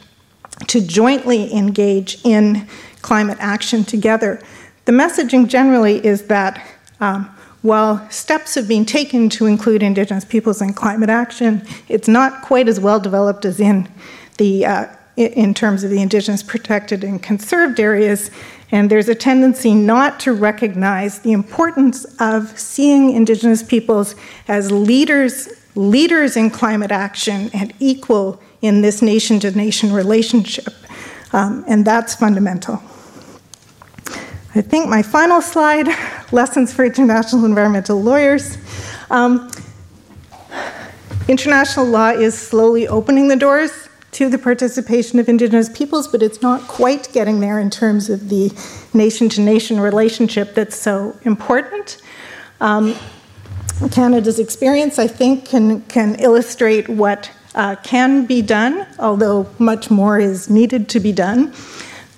to 0.68 0.80
jointly 0.80 1.52
engage 1.52 2.24
in 2.24 2.68
climate 3.00 3.38
action 3.40 3.84
together. 3.84 4.40
The 4.84 4.92
messaging 4.92 5.48
generally 5.48 6.04
is 6.04 6.24
that 6.26 6.64
um, 7.00 7.34
while 7.62 8.08
steps 8.10 8.56
have 8.56 8.68
been 8.68 8.84
taken 8.84 9.28
to 9.30 9.46
include 9.46 9.82
Indigenous 9.82 10.24
peoples 10.24 10.60
in 10.60 10.74
climate 10.74 11.10
action, 11.10 11.66
it's 11.88 12.08
not 12.08 12.42
quite 12.42 12.68
as 12.68 12.80
well 12.80 13.00
developed 13.00 13.44
as 13.44 13.60
in 13.60 13.88
the 14.38 14.66
uh, 14.66 14.86
in 15.16 15.52
terms 15.54 15.84
of 15.84 15.90
the 15.90 16.00
indigenous 16.00 16.42
protected 16.42 17.04
and 17.04 17.22
conserved 17.22 17.78
areas. 17.78 18.30
And 18.70 18.90
there's 18.90 19.10
a 19.10 19.14
tendency 19.14 19.74
not 19.74 20.18
to 20.20 20.32
recognize 20.32 21.18
the 21.18 21.32
importance 21.32 22.06
of 22.18 22.58
seeing 22.58 23.12
indigenous 23.12 23.62
peoples 23.62 24.14
as 24.48 24.70
leaders 24.70 25.48
leaders 25.74 26.36
in 26.36 26.50
climate 26.50 26.90
action 26.90 27.50
and 27.54 27.72
equal 27.78 28.40
in 28.60 28.82
this 28.82 29.00
nation 29.00 29.40
to 29.40 29.50
nation 29.50 29.92
relationship. 29.92 30.74
Um, 31.32 31.64
and 31.66 31.84
that's 31.84 32.14
fundamental 32.14 32.82
i 34.54 34.60
think 34.60 34.88
my 34.88 35.02
final 35.02 35.40
slide 35.40 35.88
lessons 36.32 36.72
for 36.72 36.84
international 36.84 37.44
environmental 37.44 38.02
lawyers 38.02 38.58
um, 39.10 39.50
international 41.28 41.86
law 41.86 42.10
is 42.10 42.36
slowly 42.36 42.88
opening 42.88 43.28
the 43.28 43.36
doors 43.36 43.88
to 44.12 44.28
the 44.28 44.38
participation 44.38 45.18
of 45.18 45.28
Indigenous 45.28 45.70
peoples, 45.70 46.06
but 46.06 46.22
it's 46.22 46.42
not 46.42 46.60
quite 46.68 47.10
getting 47.12 47.40
there 47.40 47.58
in 47.58 47.70
terms 47.70 48.10
of 48.10 48.28
the 48.28 48.52
nation 48.92 49.28
to 49.30 49.40
nation 49.40 49.80
relationship 49.80 50.54
that's 50.54 50.76
so 50.76 51.18
important. 51.22 52.00
Um, 52.60 52.94
Canada's 53.90 54.38
experience, 54.38 54.98
I 54.98 55.06
think, 55.06 55.46
can, 55.46 55.80
can 55.82 56.16
illustrate 56.16 56.88
what 56.88 57.30
uh, 57.54 57.76
can 57.76 58.26
be 58.26 58.42
done, 58.42 58.86
although 58.98 59.48
much 59.58 59.90
more 59.90 60.18
is 60.18 60.48
needed 60.48 60.90
to 60.90 61.00
be 61.00 61.12
done. 61.12 61.52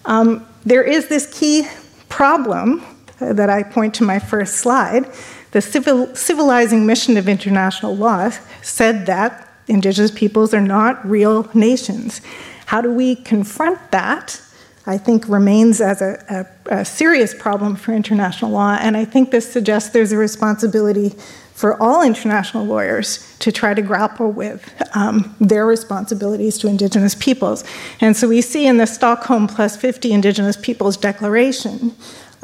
Um, 0.05 0.47
there 0.67 0.83
is 0.83 1.09
this 1.09 1.27
key 1.39 1.67
problem 2.15 2.81
uh, 3.21 3.33
that 3.33 3.51
I 3.51 3.65
point 3.65 3.93
to 3.95 4.05
my 4.05 4.21
first 4.21 4.55
slide. 4.57 5.05
The 5.51 5.61
civil, 5.61 6.15
civilizing 6.15 6.87
mission 6.87 7.17
of 7.17 7.29
international 7.29 7.97
law 7.97 8.31
said 8.63 9.07
that 9.07 9.49
Indigenous 9.67 10.13
peoples 10.13 10.55
are 10.55 10.61
not 10.61 11.05
real 11.05 11.51
nations. 11.55 12.21
How 12.67 12.81
do 12.81 12.93
we 12.93 13.17
confront 13.17 13.91
that? 13.91 14.41
I 14.87 14.97
think 14.97 15.29
remains 15.29 15.81
as 15.81 16.03
a, 16.03 16.47
a, 16.69 16.79
a 16.79 16.85
serious 16.85 17.35
problem 17.35 17.75
for 17.75 17.93
international 17.93 18.53
law, 18.53 18.77
and 18.81 18.97
I 18.97 19.05
think 19.05 19.33
this 19.33 19.51
suggests 19.53 19.91
there's 19.91 20.13
a 20.13 20.19
responsibility 20.19 21.15
for 21.55 21.81
all 21.81 22.03
international 22.03 22.65
lawyers 22.65 23.35
to 23.39 23.51
try 23.51 23.73
to 23.73 23.81
grapple 23.81 24.31
with 24.31 24.73
um, 24.95 25.35
their 25.41 25.65
responsibilities 25.67 26.59
to 26.59 26.67
Indigenous 26.67 27.15
peoples. 27.15 27.65
And 28.01 28.17
so 28.17 28.29
we 28.29 28.41
see 28.41 28.67
in 28.67 28.77
the 28.77 28.87
Stockholm 28.87 29.47
Plus 29.47 29.77
50 29.77 30.13
Indigenous 30.13 30.57
Peoples 30.57 30.97
Declaration 30.97 31.95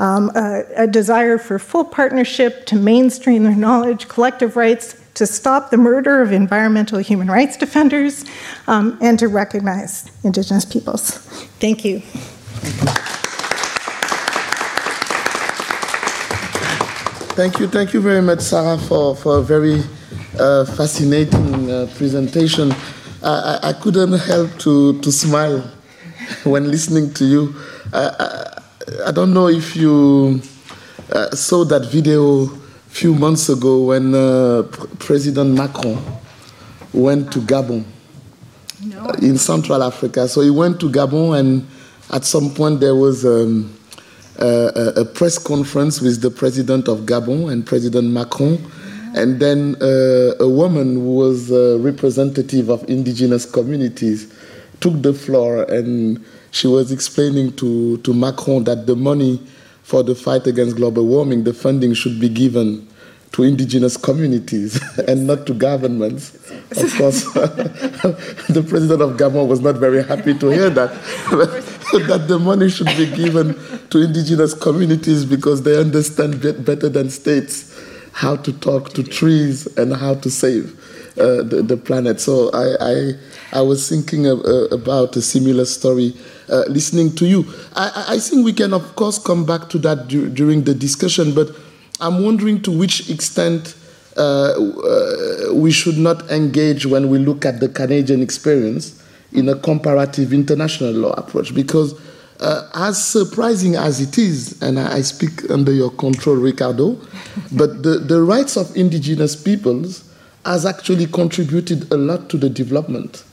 um, 0.00 0.30
a, 0.34 0.64
a 0.76 0.86
desire 0.86 1.36
for 1.38 1.58
full 1.58 1.84
partnership 1.84 2.64
to 2.66 2.76
mainstream 2.76 3.44
their 3.44 3.54
knowledge, 3.54 4.08
collective 4.08 4.56
rights, 4.56 4.96
to 5.14 5.26
stop 5.26 5.70
the 5.70 5.76
murder 5.76 6.22
of 6.22 6.32
environmental 6.32 6.98
human 6.98 7.28
rights 7.28 7.56
defenders, 7.56 8.24
um, 8.66 8.96
and 9.02 9.18
to 9.18 9.28
recognize 9.28 10.10
Indigenous 10.24 10.64
peoples. 10.64 11.18
Thank 11.60 11.84
you. 11.84 12.00
Thank 12.00 13.24
you, 13.24 13.29
thank 17.34 17.58
you 17.60 17.68
Thank 17.68 17.94
you 17.94 18.00
very 18.00 18.22
much, 18.22 18.40
Sarah, 18.40 18.78
for, 18.78 19.14
for 19.14 19.38
a 19.38 19.42
very 19.42 19.82
uh, 20.38 20.64
fascinating 20.64 21.70
uh, 21.70 21.86
presentation. 21.96 22.72
I, 23.22 23.60
I, 23.62 23.72
couldn't 23.74 24.12
help 24.18 24.58
to, 24.60 24.98
to 25.00 25.12
smile 25.12 25.60
when 26.44 26.70
listening 26.70 27.12
to 27.14 27.24
you. 27.24 27.54
I, 27.92 28.10
I, 28.18 29.08
I 29.08 29.10
don't 29.12 29.32
know 29.32 29.48
if 29.48 29.76
you 29.76 30.40
uh, 31.12 31.30
saw 31.30 31.64
that 31.66 31.86
video 31.90 32.44
a 32.44 32.48
few 32.88 33.14
months 33.14 33.48
ago 33.48 33.84
when 33.84 34.14
uh, 34.14 34.62
President 34.98 35.56
Macron 35.56 36.02
went 36.92 37.32
to 37.32 37.38
Gabon 37.40 37.84
no. 38.84 39.08
in 39.22 39.38
Central 39.38 39.82
Africa. 39.82 40.26
So 40.26 40.40
he 40.40 40.50
went 40.50 40.80
to 40.80 40.88
Gabon, 40.90 41.38
and 41.38 41.68
at 42.12 42.24
some 42.24 42.52
point 42.54 42.80
there 42.80 42.94
was. 42.94 43.24
Um, 43.24 43.76
uh, 44.40 44.92
a, 44.96 45.04
press 45.04 45.38
conference 45.38 46.00
with 46.00 46.20
the 46.22 46.30
president 46.30 46.88
of 46.88 47.00
Gabon 47.00 47.52
and 47.52 47.66
President 47.66 48.08
Macron. 48.10 48.58
And 49.14 49.40
then 49.40 49.76
uh, 49.82 50.34
a 50.40 50.48
woman 50.48 50.94
who 50.94 51.14
was 51.16 51.50
a 51.50 51.78
representative 51.78 52.68
of 52.68 52.88
indigenous 52.88 53.44
communities 53.44 54.32
took 54.80 55.02
the 55.02 55.12
floor 55.12 55.64
and 55.64 56.24
she 56.52 56.66
was 56.66 56.90
explaining 56.92 57.54
to, 57.56 57.98
to 57.98 58.14
Macron 58.14 58.64
that 58.64 58.86
the 58.86 58.96
money 58.96 59.40
for 59.82 60.02
the 60.02 60.14
fight 60.14 60.46
against 60.46 60.76
global 60.76 61.06
warming, 61.06 61.44
the 61.44 61.52
funding 61.52 61.94
should 61.94 62.20
be 62.20 62.28
given 62.28 62.86
to 63.32 63.42
indigenous 63.42 63.96
communities 63.96 64.80
and 65.08 65.26
not 65.26 65.46
to 65.46 65.54
governments. 65.54 66.36
Of 66.70 66.96
course, 66.96 67.24
the 67.34 68.64
president 68.68 69.02
of 69.02 69.16
Gabon 69.16 69.48
was 69.48 69.60
not 69.60 69.76
very 69.76 70.04
happy 70.04 70.34
to 70.38 70.48
hear 70.50 70.70
that, 70.70 70.92
that 72.08 72.26
the 72.28 72.38
money 72.38 72.70
should 72.70 72.86
be 72.96 73.06
given 73.06 73.58
to 73.90 74.02
indigenous 74.02 74.54
communities 74.54 75.24
because 75.24 75.62
they 75.64 75.76
understand 75.78 76.40
better 76.40 76.88
than 76.88 77.10
states 77.10 77.76
how 78.12 78.36
to 78.36 78.52
talk 78.52 78.90
to 78.90 79.02
trees 79.02 79.66
and 79.78 79.94
how 79.94 80.14
to 80.14 80.30
save 80.30 80.74
uh, 81.18 81.42
the, 81.42 81.62
the, 81.66 81.76
planet. 81.76 82.20
So 82.20 82.50
I, 82.52 82.76
I, 82.80 83.12
I 83.58 83.62
was 83.62 83.88
thinking 83.88 84.26
of, 84.26 84.40
uh, 84.40 84.66
about 84.68 85.16
a 85.16 85.22
similar 85.22 85.64
story 85.64 86.14
uh, 86.48 86.64
listening 86.68 87.14
to 87.16 87.26
you. 87.26 87.46
I, 87.74 88.04
I 88.10 88.18
think 88.18 88.44
we 88.44 88.52
can, 88.52 88.72
of 88.72 88.94
course, 88.96 89.18
come 89.18 89.44
back 89.44 89.68
to 89.70 89.78
that 89.78 90.08
du- 90.08 90.28
during 90.28 90.64
the 90.64 90.74
discussion, 90.74 91.34
but 91.34 91.50
I'm 92.00 92.24
wondering 92.24 92.62
to 92.62 92.70
which 92.70 93.10
extent 93.10 93.74
uh, 94.20 95.54
we 95.54 95.70
should 95.70 95.98
not 95.98 96.30
engage 96.30 96.86
when 96.86 97.08
we 97.08 97.18
look 97.18 97.44
at 97.44 97.60
the 97.60 97.68
Canadian 97.68 98.22
experience 98.22 99.02
in 99.32 99.48
a 99.48 99.54
comparative 99.54 100.32
international 100.32 100.92
law 100.92 101.12
approach 101.12 101.54
because 101.54 101.98
uh, 102.40 102.68
as 102.74 103.02
surprising 103.02 103.76
as 103.76 104.00
it 104.00 104.16
is, 104.16 104.60
and 104.62 104.80
I, 104.80 105.02
speak 105.02 105.50
under 105.50 105.72
your 105.72 105.90
control, 105.90 106.36
Ricardo, 106.36 106.98
but 107.52 107.82
the, 107.82 107.98
the 107.98 108.22
rights 108.22 108.56
of 108.56 108.74
indigenous 108.76 109.36
peoples 109.36 110.10
has 110.44 110.64
actually 110.64 111.06
contributed 111.06 111.92
a 111.92 111.96
lot 111.96 112.30
to 112.30 112.38
the 112.38 112.48
development 112.48 113.24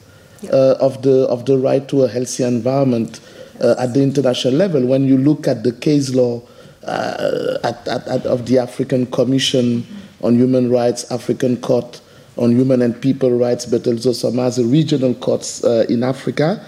uh, 0.52 0.76
of, 0.82 1.02
the, 1.04 1.26
of 1.30 1.46
the 1.46 1.58
right 1.58 1.88
to 1.88 2.04
a 2.04 2.08
healthy 2.10 2.44
environment 2.44 3.22
uh, 3.62 3.76
at 3.80 3.94
the 3.94 4.04
international 4.04 4.54
level. 4.54 4.86
When 4.86 5.06
you 5.06 5.18
look 5.18 5.48
at 5.48 5.64
the 5.64 5.72
case 5.72 6.14
law 6.14 6.42
uh, 6.84 7.58
at, 7.64 7.88
at, 7.88 8.08
at, 8.08 8.26
of 8.26 8.46
the 8.46 8.60
African 8.60 9.06
Commission 9.08 9.88
on 10.22 10.36
Human 10.36 10.70
Rights, 10.70 11.12
African 11.12 11.58
Court 11.58 12.02
on 12.38 12.52
Human 12.52 12.82
and 12.82 13.00
People 13.02 13.32
Rights, 13.32 13.66
but 13.66 13.88
also 13.88 14.12
some 14.14 14.40
other 14.40 14.64
regional 14.64 15.14
courts 15.16 15.64
uh, 15.64 15.86
in 15.90 16.04
Africa, 16.04 16.64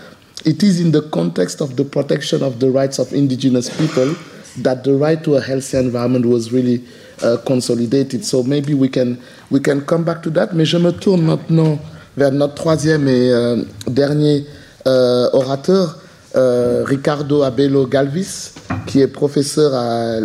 it 0.46 0.64
is 0.64 0.80
in 0.80 0.92
the 0.92 1.02
context 1.10 1.62
of 1.62 1.76
the 1.76 1.84
protection 1.84 2.44
of 2.44 2.60
the 2.60 2.70
rights 2.72 2.98
of 3.00 3.14
indigenous 3.14 3.70
people 3.78 4.16
that 4.58 4.84
the 4.84 4.94
right 4.94 5.24
to 5.24 5.36
a 5.36 5.42
healthy 5.42 5.78
environment 5.78 6.26
was 6.26 6.52
really 6.52 6.84
uh, 7.22 7.38
consolidated. 7.46 8.26
So 8.26 8.44
maybe 8.44 8.74
we 8.74 8.90
can, 8.90 9.22
we 9.50 9.60
can 9.60 9.86
come 9.86 10.04
back 10.04 10.24
to 10.24 10.30
that. 10.32 10.54
Mais 10.54 10.66
je 10.66 10.78
me 10.78 10.92
tourne 10.92 11.22
maintenant 11.24 11.78
vers 12.18 12.32
notre 12.32 12.56
troisième 12.56 13.08
et 13.08 13.32
euh, 13.32 13.64
dernier 13.88 14.46
euh, 14.88 15.30
orateur, 15.34 16.00
euh, 16.36 16.84
Ricardo 16.86 17.44
Abello 17.44 17.86
Galvis, 17.86 18.52
qui 18.88 19.02
est 19.02 19.08
professeur 19.08 19.74
à 19.74 20.20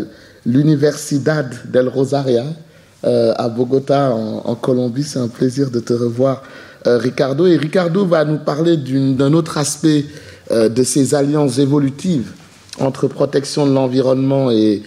l'Universidad 0.47 1.71
del 1.71 1.89
Rosario 1.89 2.41
euh, 2.41 2.64
à 3.05 3.49
Bogota, 3.49 4.11
en, 4.13 4.55
Colombie. 4.55 5.05
C'est 5.05 5.19
un 5.19 5.29
plaisir 5.29 5.71
de 5.71 5.81
te 5.81 5.93
revoir 5.93 6.43
euh, 6.87 6.99
Ricardo. 6.99 7.47
Et 7.47 7.57
Ricardo 7.57 8.05
va 8.05 8.27
nous 8.27 8.37
parler 8.37 8.77
d'un 8.77 9.33
autre 9.33 9.57
aspect 9.57 10.05
euh, 10.51 10.69
de 10.69 10.83
ces 10.83 11.15
alliances 11.15 11.59
évolutives 11.59 12.33
entre 12.79 13.07
protection 13.09 13.67
de 13.67 13.73
l'environnement 13.73 14.51
et, 14.51 14.83